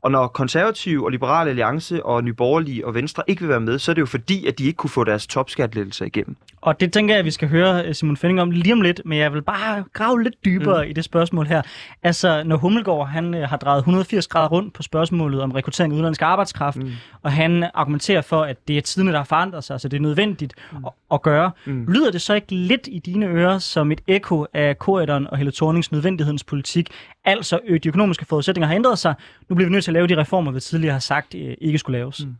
[0.00, 3.90] Og når konservative og liberale alliance og nyborgerlige og venstre ikke vil være med, så
[3.90, 6.36] er det jo fordi, at de ikke kunne få deres topskatlettelser igennem.
[6.68, 9.00] Og det tænker jeg, at vi skal høre øh, Simon Fending om lige om lidt,
[9.04, 10.90] men jeg vil bare grave lidt dybere mm.
[10.90, 11.62] i det spørgsmål her.
[12.02, 15.94] Altså, når Hummelgaard han, øh, har drejet 180 grader rundt på spørgsmålet om rekruttering af
[15.94, 16.90] udenlandsk arbejdskraft, mm.
[17.22, 20.00] og han argumenterer for, at det er tiderne, der har forandret sig, så det er
[20.00, 20.84] nødvendigt mm.
[20.84, 21.50] at, at gøre.
[21.64, 21.86] Mm.
[21.88, 25.52] Lyder det så ikke lidt i dine ører som et ekko af Korridon og Helle
[25.52, 26.90] Thornings nødvendighedens politik?
[27.24, 29.14] Altså, de økonomiske forudsætninger har ændret sig.
[29.48, 31.78] Nu bliver vi nødt til at lave de reformer, vi tidligere har sagt øh, ikke
[31.78, 32.26] skulle laves.
[32.26, 32.34] Mm.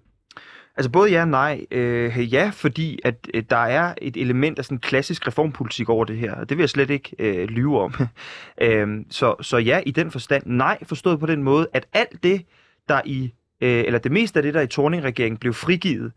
[0.78, 1.66] Altså både ja og nej.
[1.70, 6.16] Øh, ja, fordi at øh, der er et element af sådan klassisk reformpolitik over det
[6.16, 7.94] her, og det vil jeg slet ikke øh, lyve om.
[8.62, 10.42] øh, så, så ja, i den forstand.
[10.46, 12.44] Nej, forstået på den måde, at alt det,
[12.88, 16.12] der i, øh, eller det meste af det, der i Torning-regeringen blev frigivet,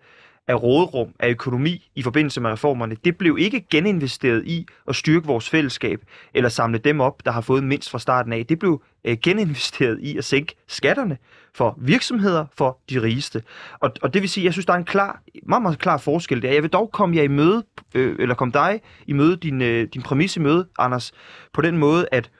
[0.47, 5.27] af rådrum, af økonomi i forbindelse med reformerne, det blev ikke geninvesteret i at styrke
[5.27, 6.01] vores fællesskab,
[6.33, 8.45] eller samle dem op, der har fået mindst fra starten af.
[8.45, 11.17] Det blev øh, geninvesteret i at sænke skatterne
[11.55, 13.43] for virksomheder, for de rigeste.
[13.79, 16.41] Og, og det vil sige, jeg synes, der er en klar, meget, meget klar forskel
[16.41, 16.51] der.
[16.51, 17.63] Jeg vil dog komme jer i møde,
[17.95, 21.11] øh, eller komme dig i møde, din, øh, din præmis i møde, Anders,
[21.53, 22.31] på den måde, at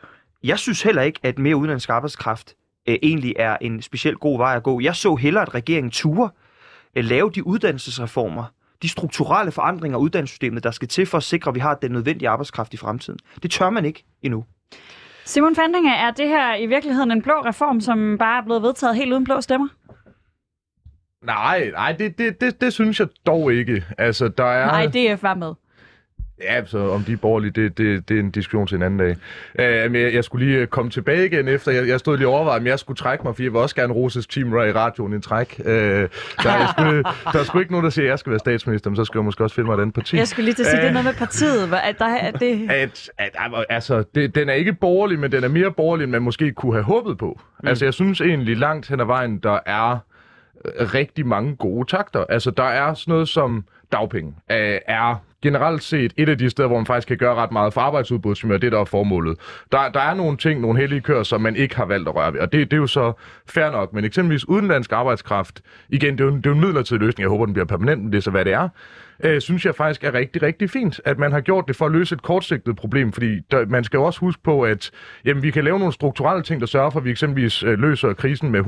[0.44, 2.54] jeg synes heller ikke, at mere udenlandsk arbejdskraft
[2.90, 4.82] øh, egentlig er en specielt god vej at gå.
[4.82, 6.30] Jeg så hellere, at regeringen turer
[6.96, 8.44] øh, lave de uddannelsesreformer,
[8.82, 11.92] de strukturelle forandringer af uddannelsessystemet, der skal til for at sikre, at vi har den
[11.92, 13.20] nødvendige arbejdskraft i fremtiden.
[13.44, 14.46] Det tør man ikke endnu.
[15.26, 18.96] Simon Fandinge, er det her i virkeligheden en blå reform, som bare er blevet vedtaget
[18.96, 19.68] helt uden blå stemmer?
[21.26, 23.86] Nej, nej, det, det, det, det synes jeg dog ikke.
[23.98, 24.66] Altså, der er...
[24.66, 25.54] Nej, DF var med.
[26.44, 29.00] Ja, så om de er borgerlige, det, det, det er en diskussion til en anden
[29.00, 29.16] dag.
[29.92, 32.34] Men jeg, jeg skulle lige øh, komme tilbage igen efter, jeg, jeg stod lige og
[32.34, 35.14] overvejede, om jeg skulle trække mig, for jeg vil også gerne roses team i radioen
[35.14, 35.56] en træk.
[35.60, 36.10] Uh, der,
[36.44, 38.96] jeg skulle, der er sgu ikke nogen, der siger, at jeg skal være statsminister, men
[38.96, 40.18] så skal jeg måske også finde mig et andet parti.
[40.18, 41.74] Jeg skulle lige til at sige, uh, det er noget med partiet.
[41.84, 42.72] At der, at det...
[42.72, 43.32] At, at,
[43.70, 46.74] altså, det, den er ikke borgerlig, men den er mere borgerlig, end man måske kunne
[46.74, 47.40] have håbet på.
[47.62, 47.68] Mm.
[47.68, 49.98] Altså, jeg synes egentlig langt hen ad vejen, der er
[50.94, 52.26] rigtig mange gode takter.
[52.30, 56.78] Altså, der er sådan noget som dagpenge, er generelt set et af de steder, hvor
[56.78, 59.38] man faktisk kan gøre ret meget for arbejdsudbud, som er det, der er formålet.
[59.72, 62.34] Der, der er nogle ting, nogle hellige kører, som man ikke har valgt at røre
[62.34, 63.14] ved, og det, det er jo så
[63.50, 63.94] fair nok.
[63.94, 67.22] Men eksempelvis udenlandsk arbejdskraft, igen, det er jo, det er jo en midlertidig løsning.
[67.22, 68.70] Jeg håber, den bliver permanent, men det er så, hvad det er
[69.24, 71.92] øh, synes jeg faktisk er rigtig, rigtig fint, at man har gjort det for at
[71.92, 74.92] løse et kortsigtet problem, fordi der, man skal jo også huske på, at
[75.26, 78.14] jamen, vi kan lave nogle strukturelle ting, der sørger for, at vi eksempelvis øh, løser
[78.14, 78.60] krisen med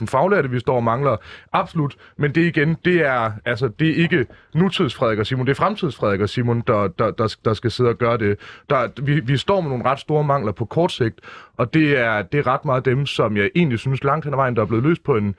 [0.00, 1.16] 100.000 faglærte, vi står og mangler.
[1.52, 1.96] Absolut.
[2.16, 6.20] Men det igen, det er, altså, det er ikke nutidsfrederik og Simon, det er fremtidsfrederik
[6.20, 8.38] og Simon, der, der, der, der skal sidde og gøre det.
[8.70, 11.20] Der, vi, vi står med nogle ret store mangler på kort sigt,
[11.56, 14.36] og det er, det er ret meget dem, som jeg egentlig synes langt hen ad
[14.36, 15.34] vejen, der er blevet løst på en,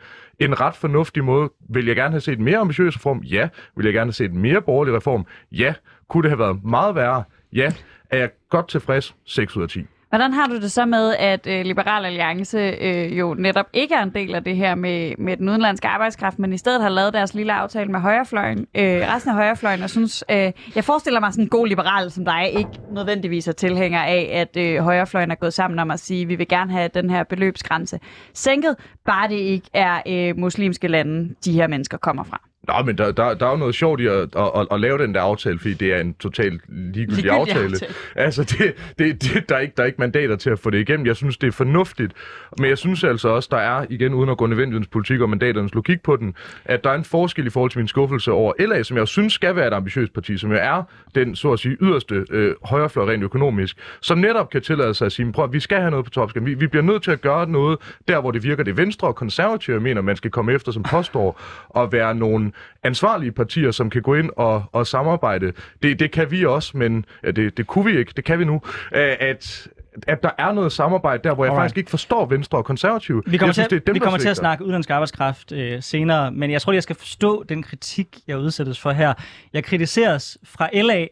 [0.46, 1.50] en ret fornuftig måde.
[1.70, 3.20] Vil jeg gerne have set en mere ambitiøs reform?
[3.20, 3.50] Ja.
[3.76, 5.26] Vil jeg gerne have set en mere borgerlig reform?
[5.52, 5.74] Ja.
[6.10, 7.24] Kunne det have været meget værre?
[7.54, 7.72] Ja.
[8.10, 9.16] Er jeg godt tilfreds?
[9.26, 9.86] 6 ud af 10.
[10.13, 14.04] Hvordan har du det så med, at øh, Liberal Alliance øh, jo netop ikke er
[14.04, 17.13] en del af det her med, med den udenlandske arbejdskraft, men i stedet har lavet
[17.13, 21.34] deres lille aftale med højrefløjen, øh, resten af højrefløjen, og synes, øh, jeg forestiller mig
[21.34, 25.36] sådan en god liberal som dig, ikke nødvendigvis er tilhænger af, at øh, højrefløjen er
[25.36, 27.99] gået sammen om at sige, at vi vil gerne have den her beløbsgrænse
[28.34, 32.53] sænket, bare det ikke er øh, muslimske lande, de her mennesker kommer fra.
[32.67, 34.97] Nå, men der, der, der er jo noget sjovt i at, at, at, at lave
[34.97, 37.63] den der aftale, fordi det er en totalt ligegyldig, aftale.
[37.63, 37.93] aftale.
[38.15, 40.80] Altså, det, det, det, der, er ikke, der er ikke mandater til at få det
[40.80, 41.06] igennem.
[41.06, 42.13] Jeg synes, det er fornuftigt.
[42.58, 45.73] Men jeg synes altså også, der er, igen uden at gå nødvendighedens politik og mandaternes
[45.73, 48.84] logik på den, at der er en forskel i forhold til min skuffelse over LA,
[48.84, 50.84] som jeg synes skal være et ambitiøst parti, som jo er
[51.15, 55.12] den, så at sige, yderste øh, højrefløj rent økonomisk, som netop kan tillade sig at
[55.12, 56.49] sige, prøv vi skal have noget på topskatten.
[56.49, 58.63] Vi, vi bliver nødt til at gøre noget der, hvor det virker.
[58.63, 62.53] Det venstre og konservative mener, man skal komme efter som påstår og være nogle
[62.84, 65.54] ansvarlige partier, som kan gå ind og, og samarbejde.
[65.84, 68.13] Det, det kan vi også, men ja, det, det kunne vi ikke.
[68.16, 68.62] Det kan vi nu.
[68.92, 69.68] At,
[70.08, 71.63] at der er noget samarbejde der, hvor jeg Alright.
[71.63, 73.24] faktisk ikke forstår Venstre og Konservative.
[73.26, 75.52] Vi kommer, jeg synes, til, det er dem, vi kommer til at snakke udenlandsk arbejdskraft
[75.52, 79.13] øh, senere, men jeg tror, jeg skal forstå den kritik, jeg udsættes for her.
[79.54, 81.08] Jeg kritiseres fra LA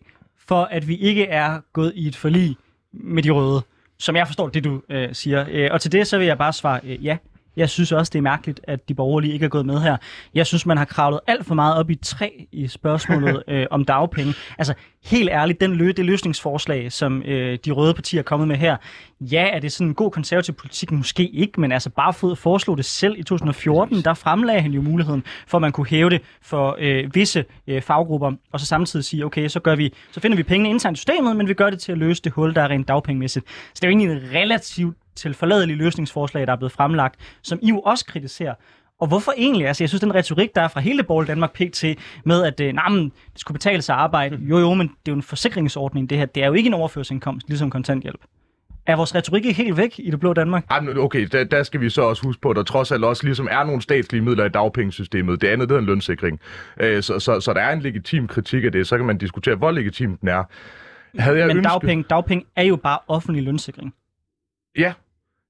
[0.48, 2.58] for, at vi ikke er gået i et forlig
[2.94, 3.62] med de røde,
[4.00, 5.46] som jeg forstår det, du øh, siger.
[5.52, 7.18] Øh, og til det så vil jeg bare svare øh, ja.
[7.56, 9.98] Jeg synes også, det er mærkeligt, at de borgerlige ikke er gået med her.
[10.34, 13.86] Jeg synes, man har kravlet alt for meget op i træ i spørgsmålet øh, om
[13.86, 14.34] dagpenge.
[14.58, 14.74] Altså,
[15.06, 18.78] helt ærligt, den lø- det løsningsforslag, som øh, de røde partier er kommet med her,
[19.22, 20.92] ja, er det sådan en god konservativ politik?
[20.92, 24.82] Måske ikke, men altså bare fået foreslå det selv i 2014, der fremlagde han jo
[24.82, 29.06] muligheden for, at man kunne hæve det for øh, visse øh, faggrupper, og så samtidig
[29.06, 31.70] sige, okay, så, gør vi, så finder vi pengene internt i systemet, men vi gør
[31.70, 33.46] det til at løse det hul, der er rent dagpengemæssigt.
[33.50, 37.60] Så det er jo egentlig en relativt til forladelige løsningsforslag, der er blevet fremlagt, som
[37.62, 38.54] I jo også kritiserer.
[39.00, 39.68] Og hvorfor egentlig?
[39.68, 41.84] Altså, jeg synes, den retorik, der er fra hele Borg Danmark PT
[42.26, 44.38] med, at øh, nah, men, det skulle betale sig arbejde.
[44.42, 46.26] Jo, jo, men det er jo en forsikringsordning, det her.
[46.26, 48.22] Det er jo ikke en overførselsindkomst, ligesom kontanthjælp.
[48.92, 50.66] Er vores retorik ikke helt væk i det blå Danmark?
[50.70, 53.04] Ej, men okay, der, der skal vi så også huske på, at der trods alt
[53.04, 55.42] også ligesom er nogle statslige midler i dagpengesystemet.
[55.42, 56.40] Det andet, det er en lønssikring.
[56.80, 58.88] Øh, så, så, så der er en legitim kritik af det.
[58.88, 60.44] Så kan man diskutere, hvor legitim den er.
[61.20, 61.72] Havde jeg Men ønsket...
[61.72, 63.94] dagpenge, dagpenge er jo bare offentlig lønsikring.
[64.78, 64.94] Ja,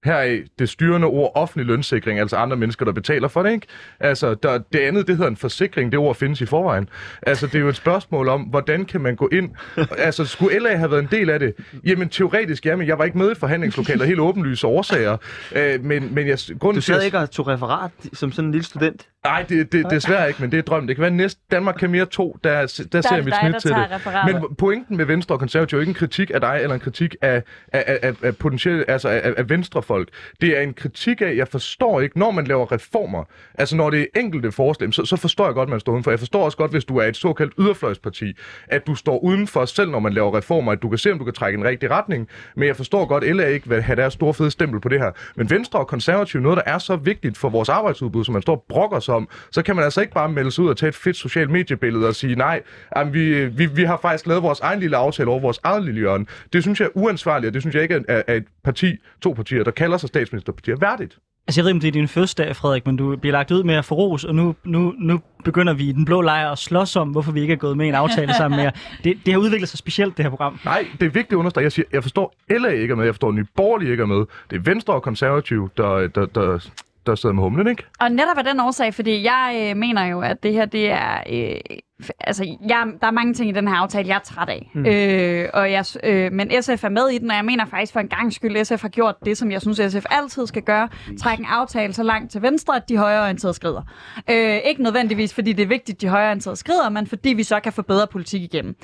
[0.05, 3.67] heraf det styrende ord offentlig lønssikring, altså andre mennesker, der betaler for det, ikke?
[3.99, 6.89] Altså, der, det andet, det hedder en forsikring, det ord findes i forvejen.
[7.21, 9.49] Altså, det er jo et spørgsmål om, hvordan kan man gå ind...
[9.97, 11.53] Altså, skulle LA have været en del af det?
[11.85, 15.17] Jamen, teoretisk, ja, men jeg var ikke med i forhandlingslokalet helt åbenlyse årsager.
[15.55, 18.45] Øh, men, men jeg, grunden Du til, sad at- ikke og tog referat som sådan
[18.45, 19.07] en lille student.
[19.25, 20.87] Nej, det, det, desværre ikke, men det er drøm.
[20.87, 23.61] Det kan være næste Danmark kan mere to, der, der, der ser er dig, snit
[23.61, 23.91] til det.
[23.91, 24.41] referatet.
[24.41, 27.15] Men pointen med Venstre og Konservative er ikke en kritik af dig, eller en kritik
[27.21, 30.09] af, af, af, af, potentielle, altså af, af venstrefolk.
[30.41, 33.23] Det er en kritik af, jeg forstår ikke, når man laver reformer,
[33.55, 36.11] altså når det er enkelte forslag, så, så forstår jeg godt, man står udenfor.
[36.11, 38.33] Jeg forstår også godt, hvis du er et såkaldt yderfløjsparti,
[38.67, 41.23] at du står udenfor selv, når man laver reformer, at du kan se, om du
[41.23, 42.27] kan trække en rigtig retning.
[42.55, 45.11] Men jeg forstår godt, LA ikke vil have deres store fede stempel på det her.
[45.35, 48.55] Men Venstre og Konservative, noget der er så vigtigt for vores arbejdsudbud, som man står
[48.55, 50.87] og brokker sig om, så kan man altså ikke bare melde sig ud og tage
[50.87, 52.61] et fedt socialt mediebillede og sige, nej,
[52.97, 55.99] jamen, vi, vi, vi har faktisk lavet vores egen lille aftale over vores eget lille
[55.99, 56.25] hjørne.
[56.53, 59.33] Det synes jeg er uansvarligt, og det synes jeg ikke er, er et parti, to
[59.33, 61.17] partier, der kalder sig statsministerpartier, værdigt.
[61.47, 63.63] Altså, jeg ved ikke, om det er din fødselsdag, Frederik, men du bliver lagt ud
[63.63, 66.57] med at få ros, og nu, nu, nu begynder vi i den blå lejr at
[66.57, 68.71] slås om, hvorfor vi ikke er gået med i en aftale sammen mere.
[69.03, 70.59] Det, det har udviklet sig specielt, det her program.
[70.65, 71.63] Nej, det er vigtigt at understrege.
[71.63, 74.25] Jeg siger, jeg forstår LA ikke er med, jeg forstår Nye Borgerlige ikke er med.
[74.49, 76.69] Det er Venstre og Konservative, der, der, der,
[77.05, 77.83] der sidder med humlen, ikke?
[77.99, 81.23] Og netop af den årsag, fordi jeg øh, mener jo, at det her, det er...
[81.29, 81.77] Øh,
[82.19, 84.71] altså, jeg, der er mange ting i den her aftale, jeg er træt af.
[84.73, 84.85] Mm.
[84.85, 87.99] Øh, og jeg, øh, men SF er med i den, og jeg mener faktisk for
[87.99, 90.89] en gang skyld, SF har gjort det, som jeg synes, SF altid skal gøre.
[91.19, 93.81] Trække en aftale så langt til venstre, at de højreorienterede skrider.
[94.29, 97.59] Øh, ikke nødvendigvis, fordi det er vigtigt, at de højreorienterede skrider, men fordi vi så
[97.59, 98.75] kan få bedre politik igennem.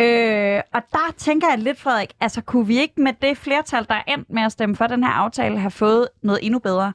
[0.00, 3.94] Øh, og der tænker jeg lidt, Frederik, altså kunne vi ikke med det flertal, der
[3.94, 6.92] er endt med at stemme for den her aftale, have fået noget endnu bedre?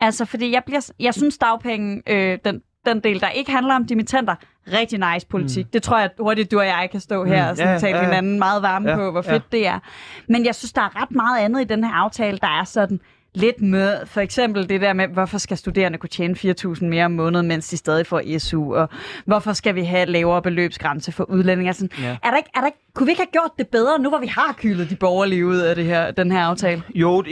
[0.00, 3.86] Altså, fordi jeg, bliver, jeg synes dagpenge, øh, den, den del, der ikke handler om
[3.86, 4.34] dimittenter,
[4.72, 5.64] rigtig nice politik.
[5.64, 5.70] Mm.
[5.70, 7.50] Det tror jeg hurtigt, du og jeg kan stå her mm.
[7.50, 8.08] og sådan, Ja, ja, tale ja, ja.
[8.08, 9.32] hinanden meget varme Ja, på, hvor ja.
[9.32, 9.78] fedt det er.
[10.28, 13.00] Men jeg synes, der er ret meget andet i den her aftale, der er sådan
[13.36, 14.06] lidt med.
[14.06, 17.68] For eksempel det der med, hvorfor skal studerende kunne tjene 4.000 mere om måneden, mens
[17.68, 18.88] de stadig får SU, og
[19.26, 21.68] hvorfor skal vi have lavere beløbsgrænse for udlændinge?
[21.70, 22.16] Altså, Ja.
[22.22, 24.18] er der ikke, er der ikke, kunne vi ikke have gjort det bedre, nu hvor
[24.18, 26.82] vi har kylet de borgerlige ud af det her, den her aftale?
[26.94, 27.24] Jo, er,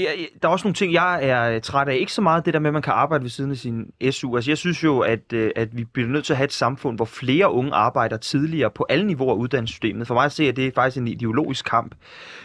[0.42, 1.96] der er også nogle ting, jeg er øh, træt af.
[1.96, 4.36] Ikke så meget det der med, at man kan arbejde ved siden af sin SU.
[4.36, 6.96] Altså, jeg synes jo, at, øh, at vi bliver nødt til at have et samfund,
[6.98, 10.06] hvor flere unge arbejder tidligere på alle niveauer af uddannelsessystemet.
[10.06, 11.94] For mig at se, at det er faktisk en ideologisk kamp.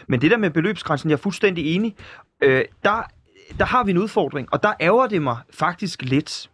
[0.08, 1.94] Men det der med beløbsgrænsen, jeg er fuldstændig enig.
[2.42, 3.10] Øh, der,
[3.58, 6.50] der har vi en udfordring, og der ærger det mig faktisk lidt,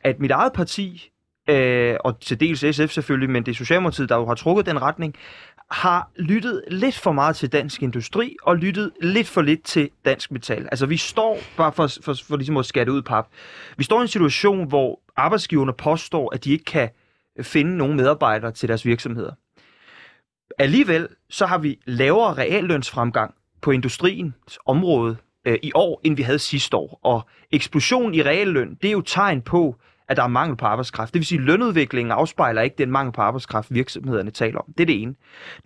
[0.00, 1.10] at mit eget parti,
[1.48, 4.82] øh, og til dels SF selvfølgelig, men det er Socialdemokratiet, der jo har trukket den
[4.82, 5.14] retning,
[5.70, 10.30] har lyttet lidt for meget til dansk industri, og lyttet lidt for lidt til dansk
[10.30, 10.68] metal.
[10.70, 13.28] Altså vi står, bare for, for, for ligesom at skære det ud pap,
[13.76, 16.88] vi står i en situation, hvor arbejdsgiverne påstår, at de ikke kan
[17.42, 19.32] finde nogen medarbejdere til deres virksomheder.
[20.58, 26.38] Alligevel så har vi lavere reallønsfremgang på industriens område øh, i år, end vi havde
[26.38, 27.00] sidste år.
[27.02, 29.76] Og eksplosion i realløn, det er jo tegn på,
[30.08, 31.14] at der er mangel på arbejdskraft.
[31.14, 34.64] Det vil sige, at lønudviklingen afspejler ikke den mangel på arbejdskraft, virksomhederne taler om.
[34.78, 35.14] Det er det ene.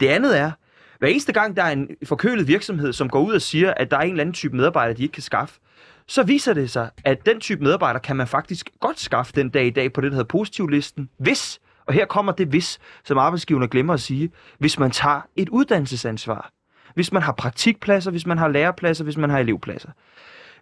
[0.01, 0.51] Det andet er,
[0.99, 3.97] hver eneste gang, der er en forkølet virksomhed, som går ud og siger, at der
[3.97, 5.61] er en eller anden type medarbejder, de ikke kan skaffe,
[6.09, 9.67] så viser det sig, at den type medarbejder kan man faktisk godt skaffe den dag
[9.67, 13.69] i dag på det, der hedder positivlisten, hvis, og her kommer det hvis, som arbejdsgiverne
[13.69, 16.51] glemmer at sige, hvis man tager et uddannelsesansvar.
[16.97, 19.91] Hvis man har praktikpladser, hvis man har lærepladser, hvis man har elevpladser.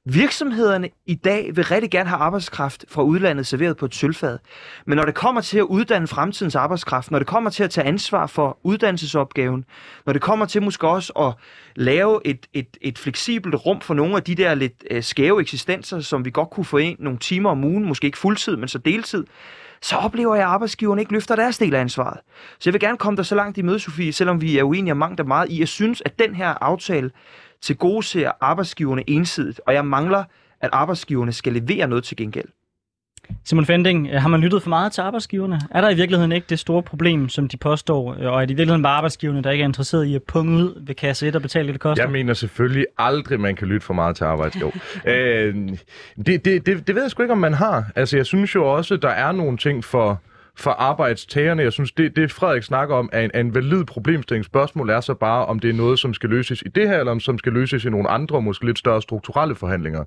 [0.07, 4.39] Virksomhederne i dag vil rigtig gerne have arbejdskraft fra udlandet serveret på et sølvfad.
[4.87, 7.87] Men når det kommer til at uddanne fremtidens arbejdskraft, når det kommer til at tage
[7.87, 9.65] ansvar for uddannelsesopgaven,
[10.07, 11.33] når det kommer til måske også at
[11.77, 16.01] lave et, et, et fleksibelt rum for nogle af de der lidt øh, skæve eksistenser,
[16.01, 18.79] som vi godt kunne få ind nogle timer om ugen, måske ikke fuldtid, men så
[18.79, 19.25] deltid,
[19.85, 22.21] så oplever jeg, at arbejdsgiverne ikke løfter deres del af ansvaret.
[22.59, 24.93] Så jeg vil gerne komme dig så langt i møde, Sofie, selvom vi er uenige
[24.93, 25.61] om mangt og meget i.
[25.61, 27.11] Jeg synes, at den her aftale
[27.61, 30.25] til gode ser arbejdsgiverne ensidigt, og jeg mangler,
[30.61, 32.49] at arbejdsgiverne skal levere noget til gengæld.
[33.45, 35.61] Simon Fending, øh, har man lyttet for meget til arbejdsgiverne?
[35.71, 38.51] Er der i virkeligheden ikke det store problem, som de påstår, øh, og er det
[38.51, 41.37] i virkeligheden bare arbejdsgiverne, der ikke er interesseret i at punge ud ved kasse 1
[41.37, 42.05] og betale det, det koster?
[42.05, 44.71] Jeg mener selvfølgelig aldrig, man kan lytte for meget til arbejdsgiver.
[45.07, 45.55] øh,
[46.27, 47.85] det, det, det, det ved jeg sgu ikke, om man har.
[47.97, 50.21] Altså, jeg synes jo også, der er nogle ting for,
[50.57, 51.63] for arbejdstagerne.
[51.63, 54.45] Jeg synes, det, det Frederik snakker om, er en, er en valid problemstilling.
[54.45, 57.13] Spørgsmålet er så bare, om det er noget, som skal løses i det her, eller
[57.13, 60.05] om som skal løses i nogle andre, måske lidt større strukturelle forhandlinger.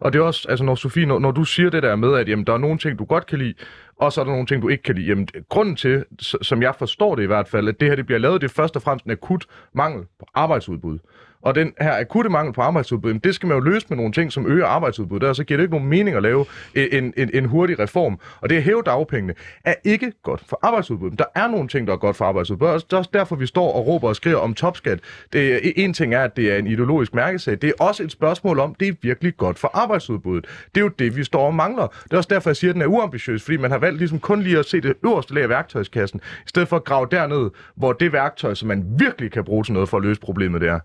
[0.00, 2.28] Og det er også, altså når Sofie, når, når du siger det der med, at
[2.28, 3.54] jamen, der er nogle ting, du godt kan lide,
[3.96, 5.06] og så er der nogle ting, du ikke kan lide.
[5.06, 6.04] Jamen, grunden til,
[6.42, 8.54] som jeg forstår det i hvert fald, at det her det bliver lavet, det er
[8.54, 10.98] først og fremmest en akut mangel på arbejdsudbud
[11.42, 14.32] og den her akutte mangel på arbejdsudbud, det skal man jo løse med nogle ting,
[14.32, 17.44] som øger arbejdsudbuddet, og så giver det ikke nogen mening at lave en, en, en
[17.44, 18.20] hurtig reform.
[18.40, 21.18] Og det at hæve dagpengene er ikke godt for arbejdsudbuddet.
[21.18, 23.46] Der er nogle ting, der er godt for arbejdsudbuddet, og det er også derfor, vi
[23.46, 25.00] står og råber og skriver om topskat.
[25.32, 27.58] Det, e, en ting er, at det er en ideologisk mærkesag.
[27.62, 30.46] Det er også et spørgsmål om, det er virkelig godt for arbejdsudbuddet.
[30.74, 31.86] Det er jo det, vi står og mangler.
[32.04, 34.18] Det er også derfor, jeg siger, at den er uambitiøs, fordi man har valgt ligesom
[34.18, 37.50] kun lige at se det øverste lag af værktøjskassen, i stedet for at grave derned,
[37.76, 40.68] hvor det værktøj, som man virkelig kan bruge til noget for at løse problemet, det
[40.68, 40.80] er.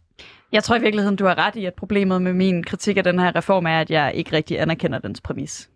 [0.51, 3.19] Jeg tror i virkeligheden, du har ret i, at problemet med min kritik af den
[3.19, 5.69] her reform er, at jeg ikke rigtig anerkender dens præmis.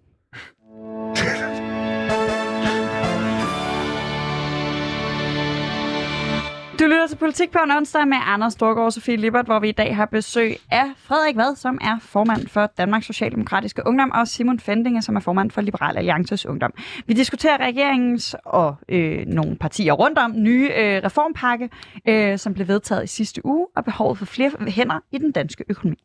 [6.80, 9.70] Du lytter til Politik på en onsdag med Anders Storgård og Sofie Lippert, hvor vi
[9.70, 14.28] i dag har besøg af Frederik Vad, som er formand for Danmarks Socialdemokratiske Ungdom, og
[14.28, 16.74] Simon Fendinge, som er formand for Liberal Alliances Ungdom.
[17.06, 21.70] Vi diskuterer regeringens og øh, nogle partier rundt om nye øh, reformpakke,
[22.08, 25.64] øh, som blev vedtaget i sidste uge, og behovet for flere hænder i den danske
[25.70, 25.98] økonomi.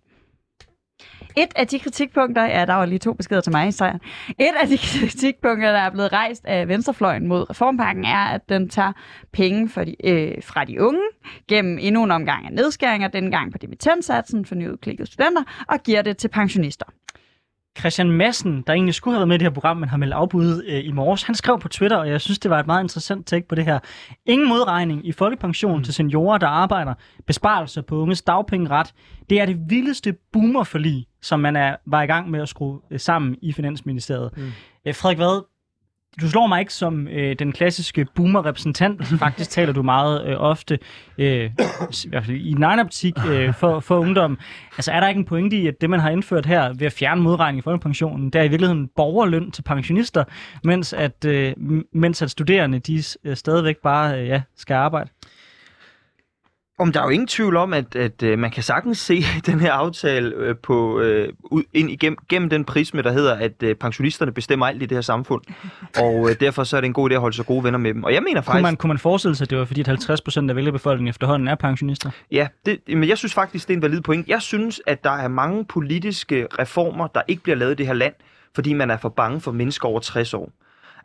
[1.36, 4.00] Et af de kritikpunkter, ja, der var lige to beskeder til mig i sejren.
[4.28, 8.68] Et af de kritikpunkter, der er blevet rejst af Venstrefløjen mod reformpakken, er, at den
[8.68, 8.92] tager
[9.32, 11.02] penge for de, øh, fra de unge
[11.48, 16.02] gennem endnu en omgang af nedskæringer, denne gang på dimittensatsen for nyudklikkede studenter, og giver
[16.02, 16.86] det til pensionister.
[17.78, 20.14] Christian Madsen, der egentlig skulle have været med i det her program, men har meldt
[20.14, 22.82] afbud øh, i morges, han skrev på Twitter, og jeg synes, det var et meget
[22.82, 23.78] interessant take på det her.
[24.26, 25.84] Ingen modregning i folkepension mm.
[25.84, 26.94] til seniorer, der arbejder.
[27.26, 28.94] Besparelser på unges dagpengeret.
[29.30, 33.00] Det er det vildeste boomerforlig, som man er, var i gang med at skrue øh,
[33.00, 34.30] sammen i Finansministeriet.
[34.36, 34.52] Mm.
[34.86, 35.42] Øh, Frederik Vad,
[36.20, 39.06] du slår mig ikke som øh, den klassiske boomer-repræsentant.
[39.24, 40.78] Faktisk taler du meget øh, ofte,
[41.18, 41.44] øh,
[42.04, 44.38] i hvert fald i din egen optik, øh, for, for ungdom.
[44.76, 46.92] Altså er der ikke en pointe i, at det, man har indført her ved at
[46.92, 50.24] fjerne modregning i folkepensionen, det er i virkeligheden borgerløn til pensionister,
[50.64, 51.54] mens at, øh,
[51.92, 55.10] mens at studerende de øh, stadigvæk bare øh, ja, skal arbejde?
[56.82, 59.60] Om der er jo ingen tvivl om, at, at øh, man kan sagtens se den
[59.60, 63.74] her aftale øh, på, øh, ud, ind igennem, gennem den prisme, der hedder, at øh,
[63.74, 65.42] pensionisterne bestemmer alt i det her samfund.
[65.98, 67.94] Og øh, derfor så er det en god idé at holde sig gode venner med
[67.94, 68.04] dem.
[68.04, 68.62] Og jeg mener Kunne faktisk...
[68.62, 71.48] man, kunne man forestille sig, at det var fordi, at 50 procent af vælgerbefolkningen efterhånden
[71.48, 72.10] er pensionister?
[72.30, 74.28] Ja, det, men jeg synes faktisk, det er en valid point.
[74.28, 77.94] Jeg synes, at der er mange politiske reformer, der ikke bliver lavet i det her
[77.94, 78.14] land,
[78.54, 80.52] fordi man er for bange for mennesker over 60 år.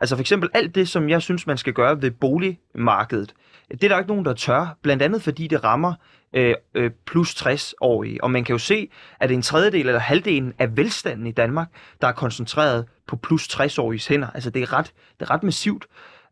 [0.00, 3.34] Altså for eksempel alt det, som jeg synes, man skal gøre ved boligmarkedet.
[3.70, 5.94] Det er der ikke nogen, der tør, blandt andet fordi det rammer
[6.32, 8.24] øh, øh, plus 60-årige.
[8.24, 11.68] Og man kan jo se, at en tredjedel eller halvdelen af velstanden i Danmark,
[12.00, 14.30] der er koncentreret på plus 60-åriges hænder.
[14.30, 15.86] Altså det er ret, det er ret massivt.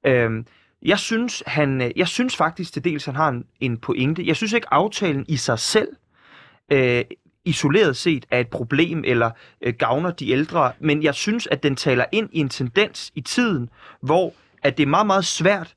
[0.07, 0.45] Øh,
[0.83, 4.27] jeg synes, han, øh, jeg synes faktisk til dels, han har en, en pointe.
[4.27, 5.89] Jeg synes ikke, aftalen i sig selv
[6.73, 7.05] øh,
[7.45, 11.77] isoleret set er et problem eller øh, gavner de ældre, men jeg synes, at den
[11.77, 13.69] taler ind i en tendens i tiden,
[14.01, 15.75] hvor at det er meget, meget svært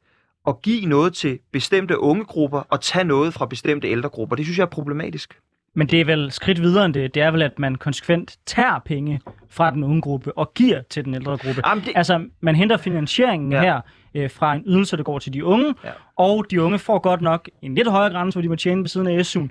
[0.50, 4.36] at give noget til bestemte unge grupper og tage noget fra bestemte ældre grupper.
[4.36, 5.40] Det synes jeg er problematisk.
[5.76, 7.14] Men det er vel skridt videre end det.
[7.16, 11.06] Det er vel, at man konsekvent tager penge fra den unge gruppe og giver til
[11.06, 11.62] den ældre gruppe.
[11.68, 13.62] Jamen, det- Altså, man henter finansieringen Ja.
[13.62, 13.82] her
[14.16, 15.90] øh, fra en ydelse, der går til de unge, Ja.
[16.18, 18.88] og de unge får godt nok en lidt højere grænse, hvor de må tjene ved
[18.88, 19.48] siden af SU'en.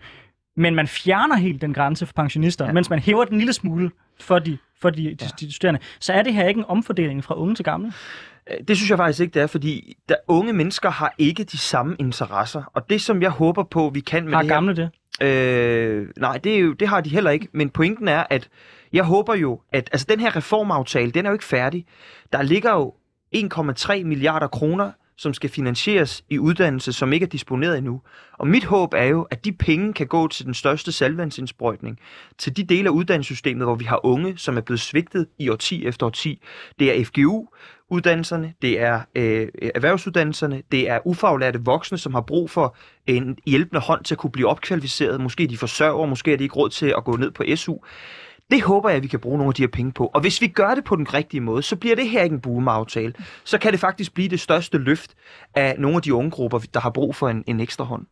[0.57, 2.73] Men man fjerner helt den grænse for pensionister, Ja.
[2.73, 5.81] mens man hæver den en lille smule for de, for de, de, de studerende.
[6.01, 7.93] Så er det her ikke en omfordeling fra unge til gamle?
[8.51, 11.59] Øh, Det synes jeg faktisk ikke, det er, fordi der, unge mennesker har ikke de
[11.59, 12.63] samme interesser.
[12.75, 14.57] Og det, som jeg håber på, vi kan med Har det her...
[14.57, 14.91] gamle det?
[15.23, 17.49] Øh, nej, det, er jo, det har de heller ikke.
[17.53, 18.49] Men pointen er, at
[18.93, 21.87] jeg håber jo, at altså, den her reformaftale, den er jo ikke færdig.
[22.33, 22.95] Der ligger jo
[23.37, 28.01] 1,3 milliarder kroner, som skal finansieres i uddannelse, som ikke er disponeret endnu.
[28.39, 31.99] Og mit håb er jo, at de penge kan gå til den største salvandsindsprøjtning,
[32.39, 35.87] til de dele af uddannelsessystemet, hvor vi har unge, som er blevet svigtet i årti
[35.87, 36.43] efter årti.
[36.79, 37.47] Det er FGU,
[37.91, 42.77] uddannelserne, det er øh, erhvervsuddannelserne, det er ufaglærte voksne, som har brug for
[43.07, 45.21] en hjælpende hånd til at kunne blive opkvalificeret.
[45.21, 47.77] Måske de forsørger, måske er de ikke råd til at gå ned på SU.
[48.51, 50.11] Det håber jeg, at vi kan bruge nogle af de her penge på.
[50.15, 52.41] Og hvis vi gør det på den rigtige måde, så bliver det her ikke en
[52.41, 53.13] boom-aftale.
[53.45, 55.11] Så kan det faktisk blive det største løft
[55.55, 58.07] af nogle af de unge grupper, der har brug for en, en ekstra hånd.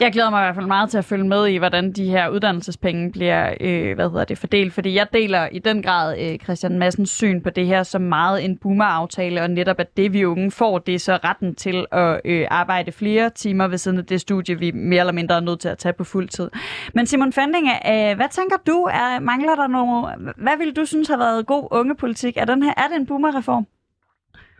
[0.00, 2.28] Jeg glæder mig i hvert fald meget til at følge med i, hvordan de her
[2.28, 6.78] uddannelsespenge bliver øh, hvad hedder det, fordelt, fordi jeg deler i den grad øh, Christian
[6.78, 10.50] Massens syn på det her som meget en boomer-aftale, og netop at det vi unge
[10.50, 14.20] får, det er så retten til at øh, arbejde flere timer ved siden af det
[14.20, 16.50] studie, vi mere eller mindre er nødt til at tage på fuld tid.
[16.94, 17.72] Men Simon Fandinge,
[18.10, 18.88] øh, hvad tænker du?
[18.92, 20.32] Er, mangler der nogle...
[20.36, 22.36] Hvad ville du synes har været god ungepolitik?
[22.36, 23.66] Er, den her, er det en boomerreform?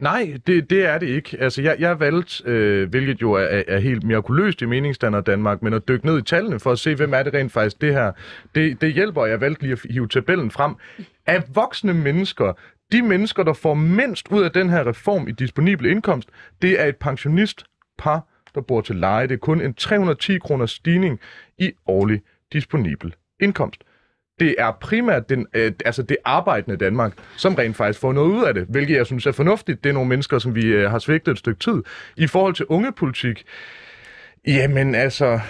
[0.00, 1.36] Nej, det, det er det ikke.
[1.40, 5.62] Altså, jeg, jeg valgte, øh, hvilket jo er, er- er helt mirakuløst i meningsstandard Danmark,
[5.62, 7.92] men at dykke ned i tallene for at se, hvem er det rent faktisk det
[7.92, 8.12] her.
[8.54, 10.74] Det, det hjælper, og jeg valgte lige at hive tabellen frem.
[11.26, 12.52] Af voksne mennesker,
[12.92, 16.28] de mennesker, der får mindst ud af den her reform i disponibel indkomst,
[16.62, 19.26] det er et pensionistpar, der bor til leje.
[19.26, 21.20] Det er kun en 310 kroner stigning
[21.58, 22.20] i årlig
[22.52, 23.80] disponibel indkomst.
[24.42, 28.44] Det er primært den, øh, altså det arbejdende Danmark, som rent faktisk får noget ud
[28.44, 29.84] af det, hvilket jeg synes er fornuftigt.
[29.84, 31.82] Det er nogle mennesker, som vi øh, har svigtet et stykke tid.
[32.16, 33.44] I forhold til ungepolitik,
[34.46, 35.40] jamen altså,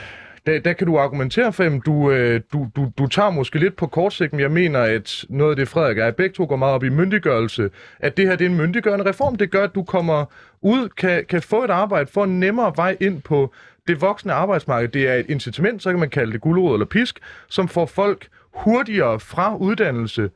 [0.46, 3.76] der, der kan du argumentere for, at du, øh, du, du, du tager måske lidt
[3.76, 6.44] på kort sigt, men jeg mener, at noget af det, Frederik er, at begge to
[6.44, 7.70] går meget op i myndiggørelse,
[8.00, 9.36] at det her det er en myndiggørende reform.
[9.36, 10.24] Det gør, at du kommer
[10.60, 13.52] ud, kan, kan få et arbejde, få en nemmere vej ind på
[13.88, 14.88] det voksne arbejdsmarked.
[14.88, 17.18] Det er et incitament, så kan man kalde det gulerod eller pisk,
[17.48, 20.30] som får folk hurtigere fra uddannelse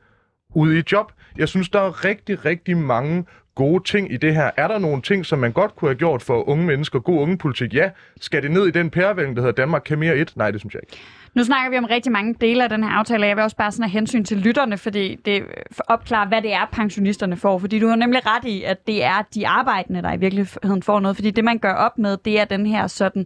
[0.55, 1.11] ud i job.
[1.37, 4.51] Jeg synes, der er rigtig, rigtig mange gode ting i det her.
[4.57, 6.99] Er der nogle ting, som man godt kunne have gjort for unge mennesker?
[6.99, 7.73] God ungepolitik?
[7.73, 7.89] Ja.
[8.21, 10.33] Skal det ned i den pærevælling, der hedder Danmark kan mere et?
[10.35, 10.97] Nej, det synes jeg ikke.
[11.33, 13.55] Nu snakker vi om rigtig mange dele af den her aftale, og jeg vil også
[13.55, 15.47] bare sådan have hensyn til lytterne, fordi det øh,
[15.87, 17.59] opklarer, hvad det er, pensionisterne får.
[17.59, 20.99] Fordi du har nemlig ret i, at det er de arbejdende, der i virkeligheden får
[20.99, 21.17] noget.
[21.17, 23.25] Fordi det, man gør op med, det er den her sådan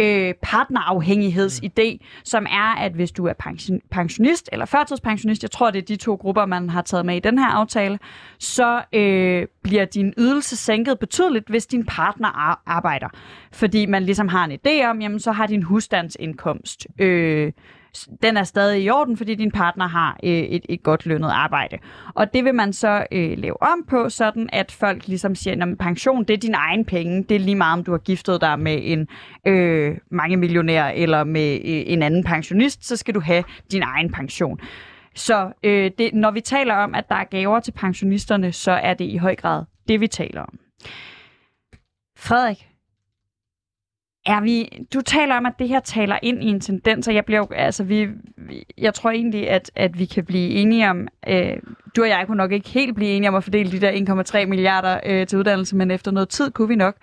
[0.00, 2.06] øh, partnerafhængighedsidé, mm.
[2.24, 5.96] som er, at hvis du er pension, pensionist eller førtidspensionist, jeg tror, det er de
[5.96, 7.98] to grupper, man har taget med i den her aftale,
[8.38, 12.28] så øh, bliver din ydelse sænket betydeligt, hvis din partner
[12.68, 13.08] arbejder.
[13.52, 17.52] Fordi man ligesom har en idé om, jamen så har din husstandsindkomst øh,
[18.22, 21.78] den er stadig i orden, fordi din partner har øh, et, et godt lønnet arbejde.
[22.14, 25.78] Og det vil man så øh, lave om på, sådan at folk ligesom siger, at
[25.78, 27.24] pension, det er din egen penge.
[27.28, 29.08] Det er lige meget, om du har giftet dig med en
[29.46, 34.12] øh, mange millionær eller med øh, en anden pensionist, så skal du have din egen
[34.12, 34.60] pension.
[35.14, 38.94] Så øh, det, når vi taler om, at der er gaver til pensionisterne, så er
[38.94, 40.58] det i høj grad det, vi taler om.
[42.18, 42.68] Frederik,
[44.26, 47.24] er vi, du taler om, at det her taler ind i en tendens, og jeg,
[47.24, 48.08] bliver, altså vi,
[48.78, 51.56] jeg tror egentlig, at, at vi kan blive enige om, øh,
[51.96, 54.46] du og jeg kunne nok ikke helt blive enige om at fordele de der 1,3
[54.46, 56.96] milliarder øh, til uddannelse, men efter noget tid kunne vi nok.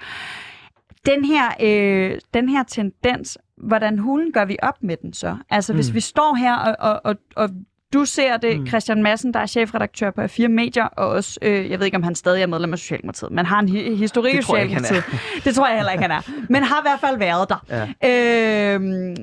[1.06, 5.38] Den her, øh, den her tendens, hvordan hulen gør vi op med den så?
[5.50, 5.78] Altså mm.
[5.78, 7.50] hvis vi står her og, og, og, og
[7.94, 8.68] du ser det, mm.
[8.68, 12.04] Christian Madsen, der er chefredaktør på A4 Medier, og også, øh, jeg ved ikke, om
[12.04, 15.04] han stadig er medlem af Socialdemokratiet, men har en hi- historik i Socialdemokratiet.
[15.44, 16.32] Det tror jeg heller ikke, han er.
[16.50, 17.88] Men har i hvert fald været der.
[18.02, 18.76] Ja.
[18.76, 19.16] Øh,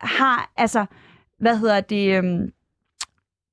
[0.00, 0.86] har, altså,
[1.38, 2.24] hvad hedder det...
[2.24, 2.24] Øh,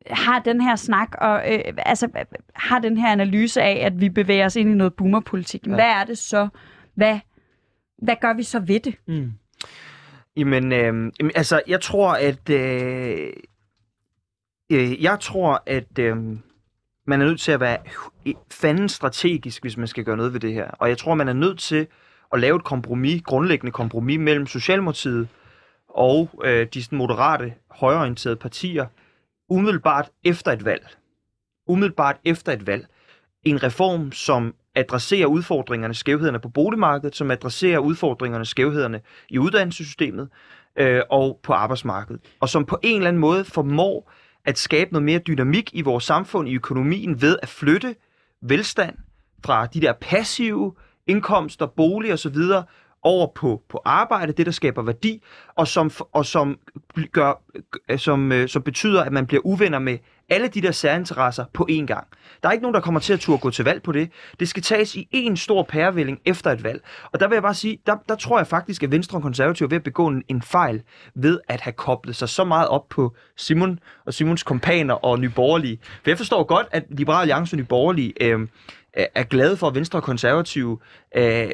[0.09, 2.07] har den her snak og øh, altså
[2.55, 5.67] har den her analyse af, at vi bevæger os ind i noget boomerpolitik.
[5.67, 5.74] Ja.
[5.74, 6.47] Hvad er det så?
[6.95, 7.19] Hvad,
[7.97, 8.95] hvad gør vi så ved det?
[9.07, 9.32] Mm.
[10.38, 13.28] Jamen, øh, altså, jeg tror, at øh,
[14.72, 16.17] Øh, jeg tror, at øh,
[17.07, 17.78] man er nødt til at være
[18.51, 20.67] fanden strategisk, hvis man skal gøre noget ved det her.
[20.72, 21.88] Og jeg tror, man er nødt til
[22.34, 25.28] at lave et kompromis, grundlæggende kompromis mellem Socialdemokratiet
[25.89, 28.86] og øh, de sådan, moderate, højorienterede partier,
[29.49, 30.88] umiddelbart efter et valg.
[31.67, 32.88] Umiddelbart efter et valg.
[33.43, 40.30] En reform, som adresserer udfordringerne, skævhederne på boligmarkedet, som adresserer udfordringerne, skævhederne i uddannelsessystemet
[40.76, 42.22] øh, og på arbejdsmarkedet.
[42.39, 44.11] Og som på en eller anden måde formår
[44.46, 47.96] at skabe noget mere dynamik i vores samfund, i økonomien, ved at flytte
[48.42, 48.96] velstand
[49.46, 50.74] fra de der passive
[51.08, 52.38] indkomster, bolig osv.,
[53.04, 55.22] over på, på arbejde, det der skaber værdi,
[55.56, 56.60] og som, og som,
[57.12, 57.44] gør,
[57.98, 59.98] som, øh, som betyder, at man bliver uvenner med
[60.32, 62.08] alle de der særinteresser på én gang.
[62.44, 64.10] Der er ikke nogen, der kommer til at turde gå til valg på det.
[64.40, 66.82] Det skal tages i en stor pærevælling efter et valg.
[67.12, 69.66] Og der vil jeg bare sige, der, der tror jeg faktisk, at Venstre og Konservative
[69.66, 70.82] er ved at begå en, en fejl
[71.16, 75.80] ved at have koblet sig så meget op på Simon og Simons kompaner og Nyborgerlige.
[75.84, 78.48] For jeg forstår godt, at Liberale Alliance og Nyborgerlige øh,
[78.94, 80.80] er glade for, at Venstre og Konservative
[81.16, 81.50] øh, øh,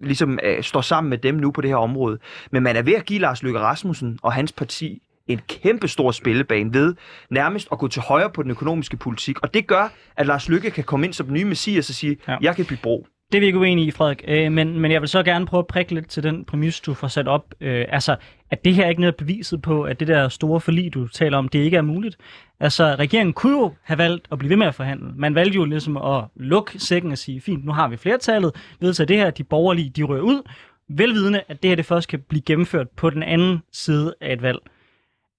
[0.00, 2.18] ligesom øh, står sammen med dem nu på det her område.
[2.50, 6.10] Men man er ved at give Lars Løkke Rasmussen og hans parti en kæmpe stor
[6.10, 6.94] spillebane ved
[7.30, 9.42] nærmest at gå til højre på den økonomiske politik.
[9.42, 12.16] Og det gør, at Lars Lykke kan komme ind som den nye messias og sige,
[12.28, 12.36] ja.
[12.40, 13.06] jeg kan bygge bro.
[13.32, 14.24] Det er vi ikke uenige i, Frederik.
[14.28, 16.94] Øh, men, men jeg vil så gerne prøve at prikke lidt til den præmis, du
[16.94, 17.54] får sat op.
[17.60, 18.16] Øh, altså,
[18.50, 21.38] at det her er ikke noget beviset på, at det der store forlig, du taler
[21.38, 22.16] om, det ikke er muligt.
[22.60, 25.12] Altså, regeringen kunne jo have valgt at blive ved med at forhandle.
[25.16, 29.06] Man valgte jo ligesom at lukke sækken og sige, fint, nu har vi flertallet, vedtager
[29.06, 30.42] det her, de borgerlige, de rører ud,
[30.88, 34.42] velvidende, at det her det først kan blive gennemført på den anden side af et
[34.42, 34.58] valg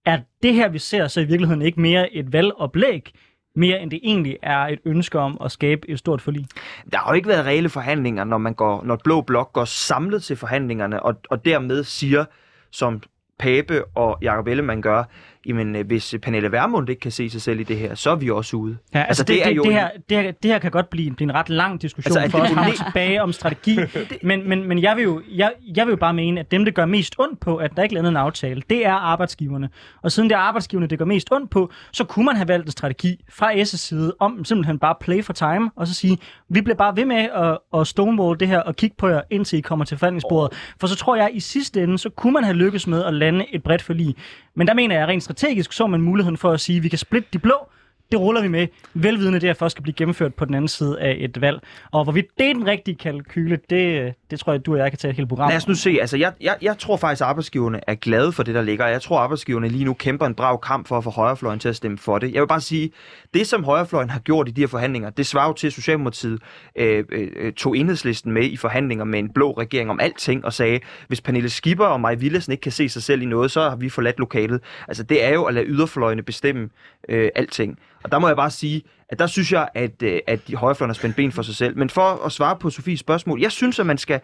[0.08, 3.12] er det her, vi ser, så i virkeligheden ikke mere et valgoplæg,
[3.56, 6.46] mere end det egentlig er et ønske om at skabe et stort forlig?
[6.92, 10.24] Der har jo ikke været reelle forhandlinger, når man går, når Blå Blok går samlet
[10.24, 12.26] til forhandlingerne, og, og dermed siger,
[12.72, 13.02] som
[13.40, 15.04] Pape og Jacob Ellemann gør,
[15.48, 18.16] jamen øh, hvis Pernille Vermund ikke kan se sig selv i det her, så er
[18.16, 18.78] vi også ude.
[18.94, 21.16] Ja, altså, altså det, det, det, det, her, det, her, det her kan godt blive,
[21.16, 23.80] blive en ret lang diskussion Altså, er for os frem og tilbage om strategi,
[24.24, 26.76] men, men, men jeg, vil jo, jeg, jeg vil jo bare mene, at dem, det
[26.76, 29.70] gør mest ondt på, at der ikke er landet en aftale, det er arbejdsgiverne.
[30.02, 32.66] Og siden det er arbejdsgiverne, det gør mest ondt på, så kunne man have valgt
[32.66, 36.18] en strategi fra S' side om simpelthen bare play for time, og så sige,
[36.50, 39.60] vi bliver bare ved med at, at stonewall det her og kigge på jer, indtil
[39.60, 40.58] I kommer til forhandlingsbordet.
[40.80, 43.14] For så tror jeg, at i sidste ende, så kunne man have lykkes med at
[43.14, 44.16] lande et bredt forlig.
[44.56, 47.00] Men der mener jeg, rent strategisk så man muligheden for at sige, at vi kan
[47.00, 47.70] splitte de blå,
[48.12, 51.00] det ruller vi med, velvidende det her først skal blive gennemført på den anden side
[51.00, 51.60] af et valg.
[51.92, 54.98] Og hvorvidt det er den rigtige kalkyle, det, det tror jeg, du og jeg kan
[54.98, 55.50] tage et helt program.
[55.50, 55.98] Lad os nu se.
[56.02, 58.88] Altså, jeg, jeg, jeg tror faktisk, at arbejdsgiverne er glade for det, der ligger.
[58.88, 61.70] Jeg tror, at arbejdsgiverne lige nu kæmper en brav kamp for at få højrefløjen til
[61.70, 62.34] at stemme for det.
[62.34, 62.92] Jeg vil bare sige,
[63.34, 66.40] det som højrefløjen har gjort i de her forhandlinger, det svarer jo til, at Socialdemokratiet
[66.76, 70.80] øh, øh, tog enhedslisten med i forhandlinger med en blå regering om alting og sagde,
[71.08, 73.76] hvis Pernille Skipper og Maj Villesen ikke kan se sig selv i noget, så har
[73.76, 74.62] vi forladt lokalet.
[74.88, 76.70] Altså, det er jo at lade yderfløjene bestemme
[77.10, 77.80] øh, alting.
[78.04, 80.90] Og der må jeg bare sige, at der synes jeg, at, øh, at de højrefløjen
[80.90, 81.78] har spændt ben for sig selv.
[81.78, 84.20] Men for at svare på Sofies spørgsmål, jeg synes, at man skal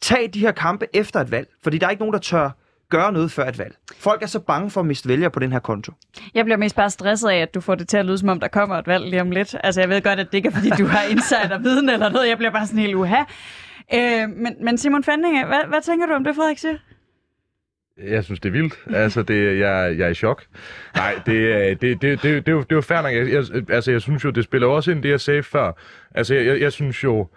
[0.00, 2.50] tage de her kampe efter et valg, fordi der er ikke nogen, der tør
[2.90, 3.74] gøre noget før et valg.
[3.96, 5.92] Folk er så bange for at miste vælgere på den her konto.
[6.34, 8.40] Jeg bliver mest bare stresset af, at du får det til at lyde, som om
[8.40, 9.56] der kommer et valg lige om lidt.
[9.64, 12.28] Altså, jeg ved godt, at det ikke er, fordi du har insider-viden eller noget.
[12.28, 13.22] Jeg bliver bare sådan helt uha.
[13.94, 16.76] Øh, men, men Simon Fandinge, hvad, hvad tænker du om det, Frederik siger?
[18.02, 18.74] Jeg synes, det er vildt.
[18.94, 20.44] Altså, det, jeg, jeg er i chok.
[20.96, 23.12] Nej, det, øh, det, det, det, det, det, er jo, det er jo fair nok.
[23.12, 25.72] Jeg, jeg, altså, jeg synes jo, det spiller også ind det, jeg sagde før.
[26.14, 27.28] Altså, jeg, jeg, jeg synes jo,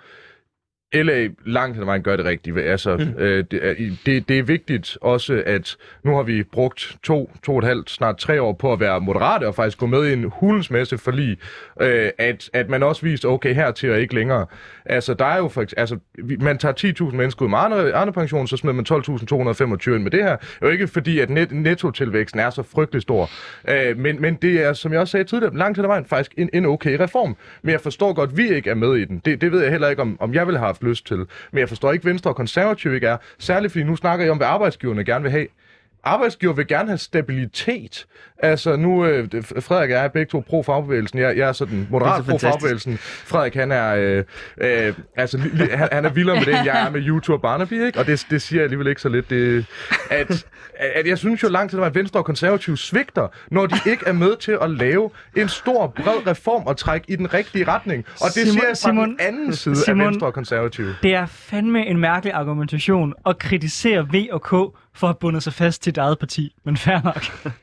[0.94, 2.58] LA langt hen ad vejen gør det rigtigt.
[2.60, 3.22] Altså, mm.
[3.24, 3.74] øh, det, er-
[4.06, 7.89] det, det er vigtigt også, at nu har vi brugt to, to og et halvt,
[7.89, 10.98] snart tre år på at være moderate og faktisk gå med i en hulens masse
[10.98, 11.38] forlig,
[11.82, 14.46] øh, at, at man også viste, okay, hertil og ikke længere.
[14.86, 15.98] Altså, der er jo for, altså,
[16.39, 18.86] man tager 10.000 mennesker ud med andre, andre pension, så smider man
[19.89, 20.36] 12.225 ind med det her.
[20.36, 23.30] Det er jo ikke fordi, at net, nettotilvæksten er så frygtelig stor.
[23.70, 26.34] Øh, men, men det er, som jeg også sagde tidligere, langt hen ad vejen faktisk
[26.38, 27.36] en, en okay reform.
[27.62, 29.22] Men jeg forstår godt, at vi ikke er med i den.
[29.26, 31.18] Det, det ved jeg heller ikke, om, om jeg ville have haft lyst til.
[31.52, 33.18] Men jeg forstår ikke, Venstre og Konservative ikke er.
[33.40, 35.48] Særligt fordi nu snakker jeg om, hvad arbejdsgiverne gerne vil have.
[36.04, 38.08] Arbejdsgiver vil gerne have stabilitet.
[38.44, 41.20] Altså nu, øh, Frederik og jeg er begge to pro-fagbevægelsen.
[41.20, 42.98] Jeg, jeg er sådan moderat er så pro-fagbevægelsen.
[43.02, 44.24] Frederik, han er, øh,
[44.88, 47.42] øh, altså, li, han, han er vildere med det, end jeg er med YouTube og
[47.42, 48.00] Barnaby, ikke?
[48.00, 49.30] Og det, det siger jeg alligevel ikke så lidt.
[49.30, 49.66] Det,
[50.10, 54.04] at, at jeg synes jo langt til, at Venstre og Konservative svigter, når de ikke
[54.08, 58.06] er med til at lave en stor, bred reform og trække i den rigtige retning.
[58.22, 60.96] Og det Simon- siger jeg fra Simon- den anden side Simon- af Venstre og Konservative.
[61.04, 65.44] Det er fandme en mærkelig argumentation at kritisere V og K for at have bundet
[65.44, 66.56] sig fast til et eget parti.
[66.66, 67.54] Men fair nok.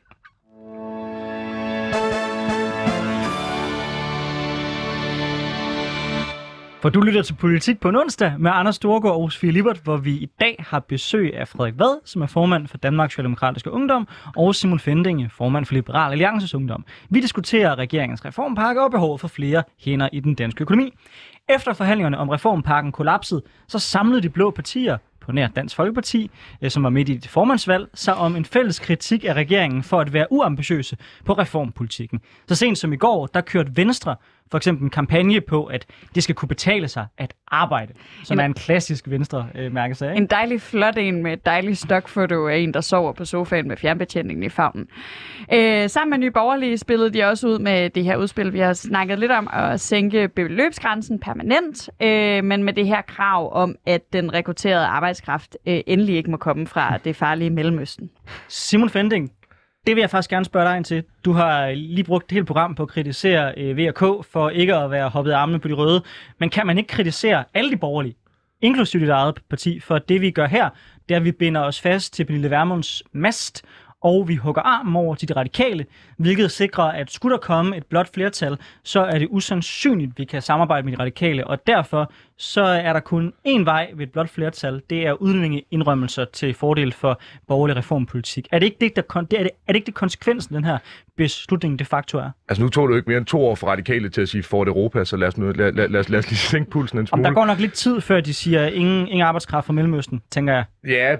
[6.81, 9.97] For du lytter til Politik på en onsdag med Anders Storgård og Sofie Libert, hvor
[9.97, 14.09] vi i dag har besøg af Frederik Vad, som er formand for Danmarks Socialdemokratiske Ungdom,
[14.37, 16.85] og Simon Fendinge, formand for Liberal Alliances Ungdom.
[17.11, 20.95] Vi diskuterer regeringens reformpakke og behovet for flere hænder i den danske økonomi.
[21.49, 26.31] Efter forhandlingerne om reformpakken kollapsede, så samlede de blå partier på nær Dansk Folkeparti,
[26.63, 30.01] øh, som var midt i et formandsvalg, sig om en fælles kritik af regeringen for
[30.01, 32.21] at være uambitiøse på reformpolitikken.
[32.49, 34.17] Så sent som i går, der kørte Venstre
[34.51, 37.93] for eksempel en kampagne på, at det skal kunne betale sig at arbejde,
[38.25, 40.17] som Jamen- er en klassisk Venstre-mærkesag.
[40.17, 43.77] En dejlig flot en med et dejligt stokfoto af en, der sover på sofaen med
[43.77, 44.87] fjernbetjeningen i favnen.
[45.55, 48.53] Øh, sammen med Nye Borgerlige spillede de også ud med det her udspil.
[48.53, 53.53] Vi har snakket lidt om at sænke beløbsgrænsen permanent, øh, men med det her krav
[53.55, 58.11] om, at den rekrutterede arbejdskraft øh, endelig ikke må komme fra det farlige Mellemøsten.
[58.49, 59.33] Simon Fending,
[59.89, 61.05] det vil jeg faktisk gerne spørge dig ind til.
[61.25, 63.99] Du har lige brugt et helt program på at kritisere øh, VK
[64.31, 66.03] for ikke at være hoppet armene på de røde.
[66.39, 68.17] Men kan man ikke kritisere alle de borgerlige,
[68.61, 70.69] inklusive dit eget parti, for det vi gør her,
[71.09, 73.65] det er, at vi binder os fast til Pernille Vermunds mast,
[74.03, 75.87] og vi hugger armen over til de radikale,
[76.19, 80.25] hvilket sikrer, at skulle der komme et blot flertal, så er det usandsynligt, at vi
[80.25, 84.13] kan samarbejde med de radikale, og derfor så er der kun én vej ved et
[84.13, 88.47] blot flertal, det er udlændingeindrømmelser til fordel for borgerlig reformpolitik.
[88.53, 90.79] Er det ikke det, der, kon- er det, er det, ikke det konsekvensen, den her
[91.17, 92.31] beslutning de facto er?
[92.49, 94.43] Altså nu tog det jo ikke mere end to år for radikale til at sige
[94.43, 96.99] Fort Europa, så lad os, nu, lad, lad, lad, os, lad os lige sænke pulsen
[96.99, 97.25] en Om smule.
[97.25, 100.65] der går nok lidt tid, før de siger ingen, ingen arbejdskraft fra Mellemøsten, tænker jeg.
[100.89, 101.17] Ja,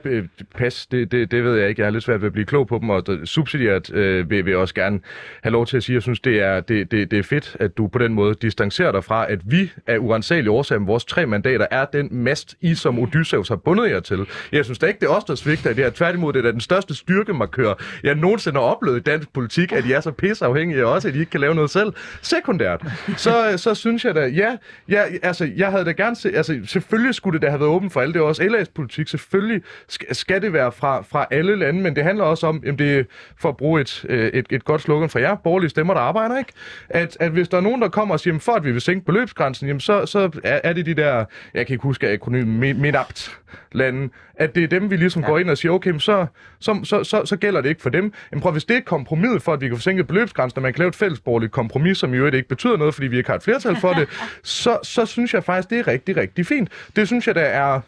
[0.57, 1.83] pas, det, det, det ved jeg ikke.
[1.83, 4.51] Jeg er lidt svært ved at blive klog på dem, og subsidiært øh, vil, vil
[4.51, 5.01] jeg også gerne
[5.43, 7.57] have lov til at sige, at jeg synes, det er, det, det, det er fedt,
[7.61, 11.05] at du på den måde distancerer dig fra, at vi af urensagelige årsager med vores
[11.09, 14.27] tre mandater er den mast, I som Odysseus har bundet jer til.
[14.53, 15.91] Jeg synes da ikke, det er os, der svigter det her.
[15.91, 19.93] Tværtimod, det er den største styrkemarkør, jeg nogensinde har oplevet i dansk politik, at I
[19.93, 21.93] er så pisseafhængige af os, at I ikke kan lave noget selv.
[22.23, 22.85] Sekundært,
[23.17, 24.57] så, så synes jeg da, ja,
[24.89, 27.93] ja, altså, jeg havde da gerne se, altså, selvfølgelig skulle det da have været åbent
[27.93, 28.15] for alle.
[28.15, 29.09] Det er også LA's politik.
[29.09, 32.79] Selvfølgelig skal, skal det være fra, fra alle lande, men det handler også om, jamen
[32.79, 33.05] det er,
[33.41, 36.39] for at bruge et, øh, et, et godt slogan fra jer, borgerlige stemmer, der arbejder,
[36.39, 36.53] ikke?
[36.89, 38.81] At, at hvis der er nogen, der kommer og siger, jamen, for at vi vil
[38.81, 41.25] sænke beløbsgrænsen, jamen, så, så er, er det de der,
[41.55, 43.39] jeg kan ikke huske akronymen, MENAPT
[43.73, 45.29] lande, at det er dem, vi ligesom ja.
[45.29, 46.27] går ind og siger, okay, men så,
[46.61, 48.13] så, så, så, så gælder det ikke for dem.
[48.33, 50.63] Jamen prøv, hvis det er et kompromis for, at vi kan få sænket beløbsgrænsen, og
[50.63, 53.31] man kan lave et fællesborgerligt kompromis, som i øvrigt ikke betyder noget, fordi vi ikke
[53.31, 54.09] har et flertal for det,
[54.43, 56.71] så, så synes jeg faktisk, det er rigtig, rigtig fint.
[56.97, 57.81] Det synes jeg, der er,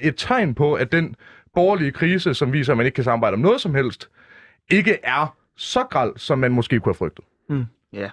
[0.00, 1.14] et tegn på, at den
[1.54, 4.08] borgerlige krise, som viser, at man ikke kan samarbejde om noget som helst,
[4.70, 7.24] ikke er så græld, som man måske kunne have frygtet.
[7.92, 8.10] Ja.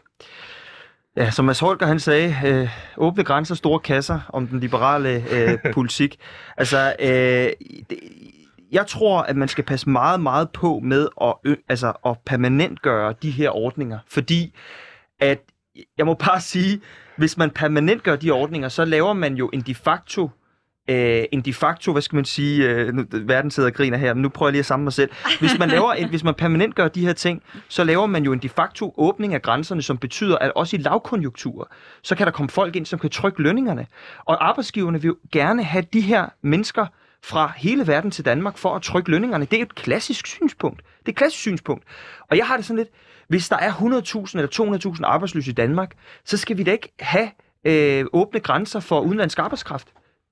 [1.17, 5.59] Ja, som Mads Holger han sagde, øh, åbne grænser, store kasser om den liberale øh,
[5.73, 6.19] politik.
[6.57, 7.49] Altså, øh,
[7.89, 7.99] det,
[8.71, 13.13] jeg tror, at man skal passe meget, meget på med at, ø, altså, at permanentgøre
[13.21, 14.55] de her ordninger, fordi
[15.19, 15.39] at,
[15.97, 16.81] jeg må bare sige,
[17.17, 20.29] hvis man permanentgør de ordninger, så laver man jo en de facto
[20.87, 24.13] øh, en de facto, hvad skal man sige, øh, nu, verden sidder og griner her,
[24.13, 25.11] men nu prøver jeg lige at samle mig selv.
[25.39, 28.33] Hvis man, laver en, hvis man permanent gør de her ting, så laver man jo
[28.33, 31.65] en de facto åbning af grænserne, som betyder, at også i lavkonjunkturer,
[32.01, 33.87] så kan der komme folk ind, som kan trykke lønningerne.
[34.25, 36.85] Og arbejdsgiverne vil jo gerne have de her mennesker
[37.23, 39.45] fra hele verden til Danmark for at trykke lønningerne.
[39.45, 40.77] Det er et klassisk synspunkt.
[40.99, 41.83] Det er et klassisk synspunkt.
[42.29, 42.89] Og jeg har det sådan lidt,
[43.27, 45.91] hvis der er 100.000 eller 200.000 arbejdsløse i Danmark,
[46.25, 47.29] så skal vi da ikke have
[47.65, 49.87] øh, åbne grænser for udenlandsk arbejdskraft.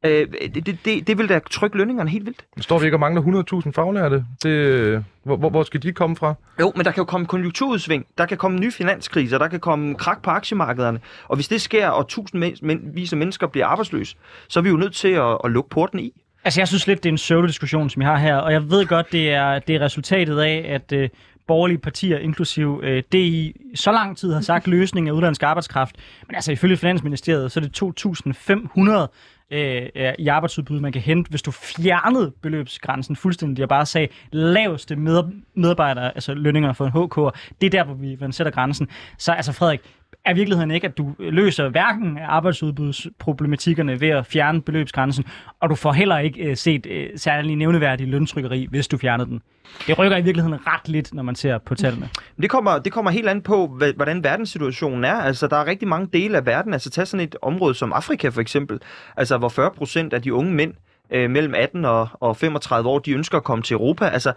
[0.05, 2.45] Øh, det, det, det, vil da trykke lønningerne helt vildt.
[2.59, 3.21] Står vi ikke og mangler
[3.65, 4.25] 100.000 faglærte?
[4.43, 6.33] Det, hvor, hvor, hvor skal de komme fra?
[6.59, 9.95] Jo, men der kan jo komme konjunkturudsving, der kan komme nye finanskriser, der kan komme
[9.95, 10.99] krak på aktiemarkederne.
[11.27, 14.15] Og hvis det sker, og tusindvis af mennesker bliver arbejdsløse,
[14.47, 16.13] så er vi jo nødt til at, at lukke porten i.
[16.43, 18.85] Altså, jeg synes lidt, det er en pseudo-diskussion, som vi har her, og jeg ved
[18.85, 21.09] godt, det er, det er resultatet af, at øh,
[21.47, 25.95] borgerlige partier, inklusiv øh, DI, så lang tid har sagt løsning af udlandsk arbejdskraft.
[26.27, 29.07] Men altså, ifølge Finansministeriet, så er det 2.500
[29.51, 34.07] Øh, øh, i arbejdsudbud, man kan hente, hvis du fjernede beløbsgrænsen fuldstændig og bare sagde
[34.31, 35.23] laveste med,
[35.55, 38.87] medarbejdere, altså lønninger for en HK, det er der, hvor vi man sætter grænsen.
[39.17, 39.79] Så altså Frederik,
[40.25, 45.25] er virkeligheden ikke, at du løser hverken arbejdsudbudsproblematikkerne ved at fjerne beløbsgrænsen,
[45.59, 49.41] og du får heller ikke øh, set øh, særlig nævneværdig løntrykkeri, hvis du fjernede den.
[49.87, 52.09] Det rykker i virkeligheden ret lidt, når man ser på tallene.
[52.41, 55.13] Det kommer, det kommer helt an på, hvad- hvordan verdenssituationen er.
[55.15, 56.73] Altså, der er rigtig mange dele af verden.
[56.73, 58.79] Altså, tag sådan et område som Afrika for eksempel.
[59.17, 60.73] Altså, hvor 40 procent af de unge mænd
[61.11, 64.05] øh, mellem 18 og, og 35 år, de ønsker at komme til Europa.
[64.05, 64.33] Altså,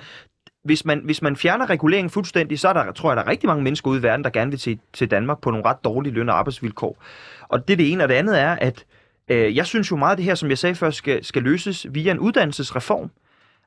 [0.65, 3.47] hvis man, hvis man fjerner reguleringen fuldstændig, så er der, tror jeg, der er rigtig
[3.47, 6.13] mange mennesker ude i verden, der gerne vil til, til Danmark på nogle ret dårlige
[6.13, 7.03] løn- og arbejdsvilkår.
[7.49, 8.85] Og det er det ene, og det andet er, at
[9.29, 11.87] øh, jeg synes jo meget af det her, som jeg sagde før, skal, skal løses
[11.91, 13.11] via en uddannelsesreform.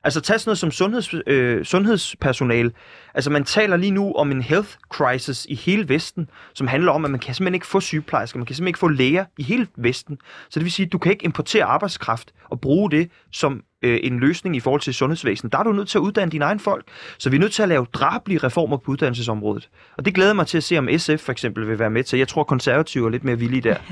[0.04, 2.72] Altså tag sådan noget som sundheds, øh, sundhedspersonale.
[3.14, 7.04] Altså man taler lige nu om en health crisis i hele Vesten, som handler om,
[7.04, 9.66] at man kan simpelthen ikke få sygeplejersker, man kan simpelthen ikke få læger i hele
[9.76, 10.18] Vesten.
[10.50, 14.00] Så det vil sige, at du kan ikke importere arbejdskraft og bruge det som øh,
[14.02, 15.52] en løsning i forhold til sundhedsvæsenet.
[15.52, 16.84] Der er du nødt til at uddanne dine egne folk.
[17.18, 19.68] Så vi er nødt til at lave drablige reformer på uddannelsesområdet.
[19.96, 22.18] Og det glæder mig til at se, om SF for eksempel vil være med til.
[22.18, 23.76] Jeg tror, konservative er lidt mere villige der.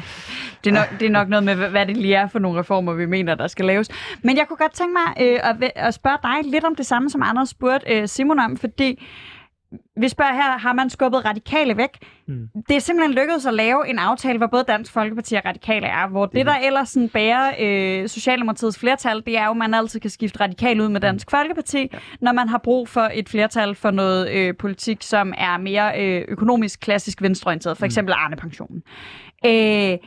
[0.65, 2.93] Det er, nok, det er nok noget med, hvad det lige er for nogle reformer,
[2.93, 3.89] vi mener, der skal laves.
[4.23, 7.11] Men jeg kunne godt tænke mig øh, at, at spørge dig lidt om det samme,
[7.11, 9.05] som Anders spurgte øh, Simon om, fordi
[9.97, 11.99] vi spørger her, har man skubbet radikale væk?
[12.27, 12.49] Mm.
[12.69, 16.09] Det er simpelthen lykkedes at lave en aftale, hvor både Dansk Folkeparti og radikale er,
[16.09, 20.01] hvor det, der ellers sådan bærer øh, Socialdemokratiets flertal, det er jo, at man altid
[20.01, 21.99] kan skifte radikal ud med Dansk Folkeparti, ja.
[22.21, 26.25] når man har brug for et flertal for noget øh, politik, som er mere øh,
[26.29, 28.83] økonomisk klassisk venstreorienteret, for eksempel Arne-pensionen.
[29.47, 29.99] Øh,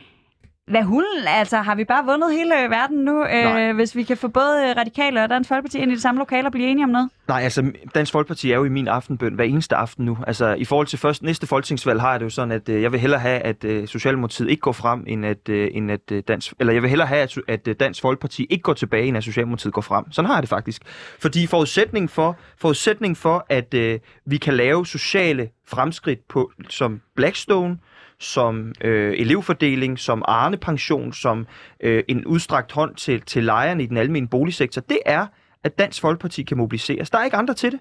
[0.66, 1.26] hvad hulen?
[1.26, 4.76] Altså, har vi bare vundet hele verden nu, øh, hvis vi kan få både øh,
[4.76, 7.10] radikale og Dansk Folkeparti ind i det samme lokale og blive enige om noget?
[7.28, 10.18] Nej, altså Dansk Folkeparti er jo i min aftenbøn hver eneste aften nu.
[10.26, 12.92] Altså i forhold til først, næste folketingsvalg har jeg det jo sådan, at øh, jeg
[12.92, 16.22] vil hellere have, at øh, Socialdemokratiet ikke går frem, end at, øh, end at øh,
[16.28, 19.16] Dansk, eller jeg vil hellere have, at, at øh, Dansk Folkeparti ikke går tilbage, end
[19.16, 20.12] at Socialdemokratiet går frem.
[20.12, 20.82] Sådan har jeg det faktisk.
[21.20, 27.76] Fordi forudsætning for, forudsætning for at øh, vi kan lave sociale fremskridt på, som Blackstone,
[28.20, 31.46] som øh, elevfordeling, som Arne-pension, som
[31.80, 35.26] øh, en udstrakt hånd til, til lejerne i den almindelige boligsektor, det er,
[35.64, 37.10] at Dansk Folkeparti kan mobiliseres.
[37.10, 37.80] Der er ikke andre til det.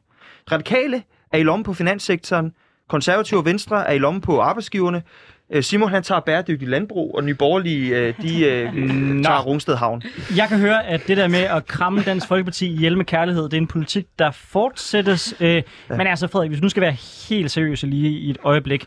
[0.52, 2.54] Radikale er i lommen på finanssektoren,
[2.90, 5.04] konservative og venstre er i lommen på arbejdsgiverne,
[5.52, 8.74] Øh, Simon han tager bæredygtig landbrug, og Nye Borgerlige, øh, de øh,
[9.24, 10.02] tager Rungsted Havn.
[10.36, 13.54] Jeg kan høre, at det der med at kramme Dansk Folkeparti ihjel med kærlighed, det
[13.54, 15.36] er en politik, der fortsættes.
[15.40, 15.62] Øh, ja.
[15.90, 16.96] Men altså, Frederik, hvis du nu skal være
[17.30, 18.86] helt seriøs lige i et øjeblik.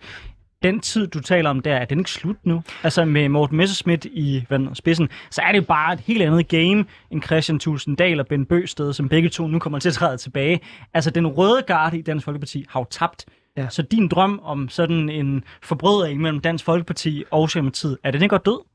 [0.63, 2.63] Den tid, du taler om der, er den ikke slut nu?
[2.83, 6.23] Altså med Morten Messerschmidt i hvad, den spidsen, så er det jo bare et helt
[6.23, 9.95] andet game end Christian Tulsendal og Ben Bøsted, som begge to nu kommer til at
[9.95, 10.61] træde tilbage.
[10.95, 13.25] Altså den røde garde i Dansk Folkeparti har jo tabt.
[13.57, 13.69] Ja.
[13.69, 18.33] Så din drøm om sådan en forbrødring mellem Dansk Folkeparti og Socialdemokratiet, er den ikke
[18.33, 18.72] godt død?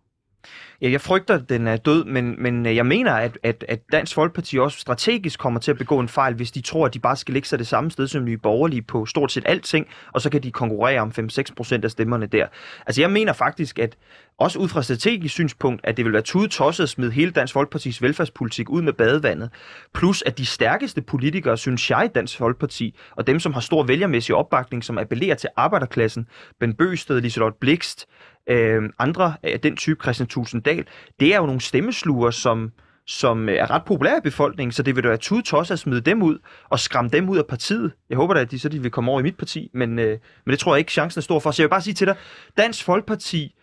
[0.82, 3.80] Ja, jeg frygter, at den er død, men, men øh, jeg mener, at, at, at
[3.92, 7.00] Dansk Folkeparti også strategisk kommer til at begå en fejl, hvis de tror, at de
[7.00, 10.22] bare skal ligge sig det samme sted som nye borgerlige på stort set alting, og
[10.22, 12.48] så kan de konkurrere om 5-6 procent af stemmerne der.
[12.88, 13.98] Altså jeg mener faktisk, at
[14.40, 18.02] også ud fra strategisk synspunkt, at det vil være tudetosset at smide hele Dansk Folkepartis
[18.02, 19.50] velfærdspolitik ud med badevandet.
[19.94, 23.84] Plus at de stærkeste politikere, synes jeg, i Dansk Folkeparti, og dem, som har stor
[23.84, 26.28] vælgermæssig opbakning, som appellerer til arbejderklassen,
[26.60, 28.08] Ben Bøsted, Liselotte Blikst,
[28.50, 30.86] øh, andre af den type Christian Tulsendal,
[31.20, 32.72] det er jo nogle stemmesluger, som,
[33.08, 36.02] som er ret populære i befolkningen, så det vil da være tudet tosset at smide
[36.02, 36.40] dem ud
[36.70, 37.92] og skræmme dem ud af partiet.
[38.10, 40.18] Jeg håber da, at de så de vil komme over i mit parti, men, øh,
[40.46, 41.52] men det tror jeg ikke, chancen er stor for.
[41.52, 42.16] Så jeg vil bare sige til dig,
[42.58, 43.54] Dansk Folkeparti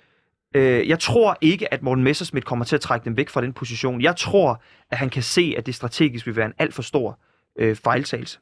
[0.57, 3.53] Øh, jeg tror ikke, at Morten Messersmith kommer til at trække dem væk fra den
[3.53, 4.03] position.
[4.03, 7.19] Jeg tror, at han kan se, at det strategisk vil være en alt for stor
[7.59, 8.39] øh, fejltagelse.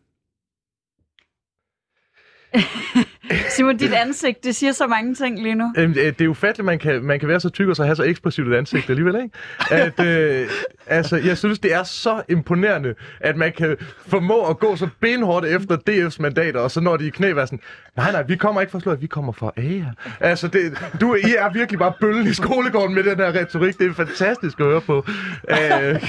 [3.56, 5.72] Simon, dit ansigt, det siger så mange ting lige nu.
[5.76, 8.02] Øh, det er jo man kan, man kan være så tyk og så have så
[8.02, 9.30] ekspressivt et ansigt alligevel, ikke?
[9.70, 10.48] At, øh,
[10.86, 15.46] altså, jeg synes, det er så imponerende, at man kan formå at gå så benhårdt
[15.46, 17.60] efter DF's mandater, og så når de i knæ være sådan,
[17.96, 19.90] nej, nej, vi kommer ikke fra slået, vi kommer fra AIA.
[20.20, 23.78] Altså, det, du, I er virkelig bare bøllen i skolegården med den her retorik.
[23.78, 25.04] Det er fantastisk at høre på.
[25.50, 25.56] Øh,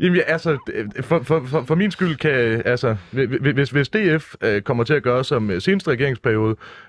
[0.00, 0.58] jamen, ja, altså,
[1.00, 2.96] for, for, for, for min skyld kan, altså,
[3.54, 6.35] hvis, hvis DF øh, kommer til at gøre som øh, seneste regeringsperiode,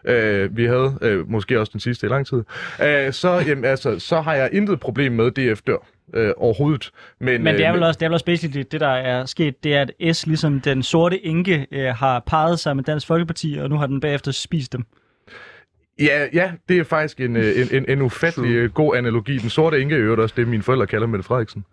[0.05, 2.43] øh, vi havde øh, måske også den sidste i lang tid,
[2.83, 5.77] øh, så, jamen, altså, så har jeg intet problem med, DF dør
[6.13, 6.91] øh, overhovedet.
[7.19, 9.25] Men, Men det er øh, vel også, det er vel også basically det, der er
[9.25, 13.07] sket, det er, at S, ligesom den sorte enke, øh, har parret sig med Dansk
[13.07, 14.85] Folkeparti, og nu har den bagefter spist dem.
[15.99, 19.37] Ja, ja, det er faktisk en, øh, en, en, en ufattelig øh, god analogi.
[19.37, 21.65] Den sorte enke er også det, mine forældre kalder Mette Frederiksen.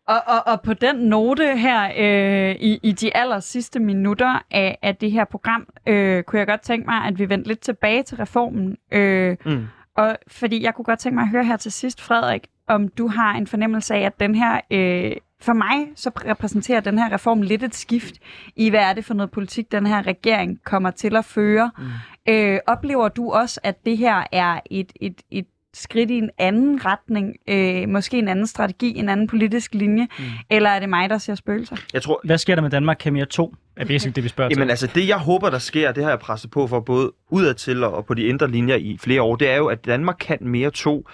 [0.09, 4.79] Og, og, og på den note her, øh, i, i de aller sidste minutter af,
[4.83, 8.03] af det her program, øh, kunne jeg godt tænke mig, at vi vendte lidt tilbage
[8.03, 8.77] til reformen.
[8.93, 9.67] Øh, Mm.
[9.97, 13.09] og fordi jeg kunne godt tænke mig at høre her til sidst, Frederik, om du
[13.09, 17.43] har en fornemmelse af, at den her, øh, for mig, så repræsenterer den her reform
[17.43, 18.15] lidt et skift
[18.57, 21.71] i, hvad er det for noget politik, den her regering kommer til at føre.
[21.79, 21.85] Mm.
[22.29, 26.87] Øh, oplever du også, at det her er et, et, et skridt i en anden
[26.87, 30.25] retning, øh, måske en anden strategi, en anden politisk linje, mm.
[30.51, 31.77] eller er det mig, der ser spøgelser?
[31.93, 33.55] Jeg tror, Hvad sker der med Danmark Kan mere 2?
[33.77, 34.71] Er basic det, vi spørger Jamen til.
[34.71, 38.07] altså, det jeg håber, der sker, det har jeg presset på for både udadtil og
[38.07, 41.09] på de indre linjer i flere år, det er jo, at Danmark kan mere to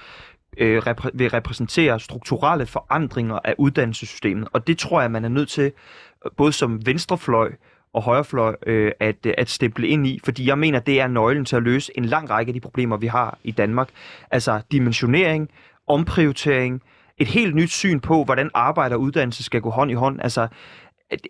[0.58, 4.48] øh, repræ- vil repræsentere strukturelle forandringer af uddannelsessystemet.
[4.52, 7.52] Og det tror jeg, man er nødt til, øh, både som venstrefløj
[7.98, 11.44] og højrefløj, øh, at, øh, at stemple ind i, fordi jeg mener, det er nøglen
[11.44, 13.88] til at løse en lang række af de problemer, vi har i Danmark.
[14.30, 15.48] Altså dimensionering,
[15.86, 16.82] omprioritering,
[17.18, 20.20] et helt nyt syn på, hvordan arbejde og uddannelse skal gå hånd i hånd.
[20.20, 20.48] Altså,
[21.10, 21.20] det,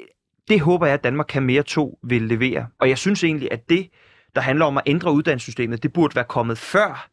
[0.48, 2.66] det håber jeg, at Danmark kan mere to vil levere.
[2.80, 3.88] Og jeg synes egentlig, at det,
[4.34, 7.08] der handler om at ændre uddannelsessystemet, det burde være kommet før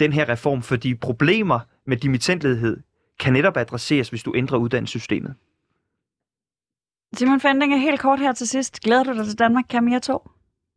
[0.00, 2.76] den her reform, fordi problemer med dimittentledighed
[3.20, 5.34] kan netop adresseres, hvis du ændrer uddannelsessystemet.
[7.16, 8.80] Simon Fending er helt kort her til sidst.
[8.80, 10.22] Glæder du dig til Danmark kan mere 2?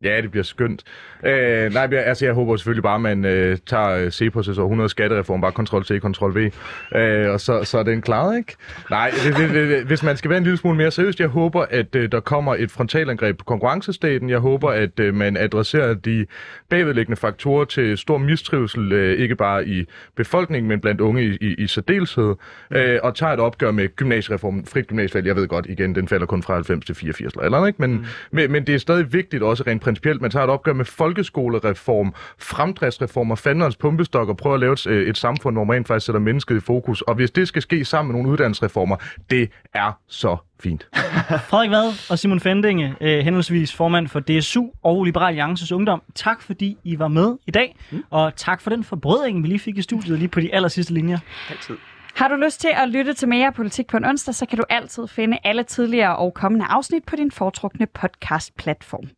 [0.03, 0.83] Ja, det bliver skønt.
[1.25, 5.41] Øh, nej, altså jeg håber selvfølgelig bare, at man øh, tager øh, Cepos' århundrede skattereform,
[5.41, 6.51] bare Ctrl-C, Ctrl-V,
[6.99, 8.55] øh, og så, så er den klaret, ikke?
[8.89, 11.65] Nej, det, det, det, hvis man skal være en lille smule mere seriøst, jeg håber,
[11.69, 14.29] at øh, der kommer et frontalangreb på konkurrencestaten.
[14.29, 16.25] Jeg håber, at øh, man adresserer de
[16.69, 19.85] bagvedliggende faktorer til stor mistrivsel, øh, ikke bare i
[20.15, 22.35] befolkningen, men blandt unge i, i, i særdeleshed,
[22.71, 25.27] øh, og tager et opgør med gymnasiereformen, frit gymnasievalg.
[25.27, 27.81] Jeg ved godt, igen, den falder kun fra 90 til 84 eller andet, ikke?
[27.81, 28.05] Men, mm.
[28.31, 32.13] men, men det er stadig vigtigt også rent principielt, man tager et opgør med folkeskolereform,
[32.39, 36.05] fremdriftsreformer, fanderens pumpestok og prøver at lave et, øh, et samfund, hvor man rent faktisk
[36.05, 37.01] sætter mennesket i fokus.
[37.01, 38.95] Og hvis det skal ske sammen med nogle uddannelsesreformer,
[39.29, 40.87] det er så fint.
[41.49, 46.01] Frederik Vad og Simon Fendinge, øh, henholdsvis formand for DSU og Liberal Alliances Ungdom.
[46.15, 48.03] Tak fordi I var med i dag, mm.
[48.09, 50.93] og tak for den forbrødring, vi lige fik i studiet lige på de aller sidste
[50.93, 51.19] linjer.
[51.49, 51.77] Altid.
[52.15, 54.63] Har du lyst til at lytte til mere politik på en onsdag, så kan du
[54.69, 59.09] altid finde alle tidligere og kommende afsnit på din foretrukne podcast-platform.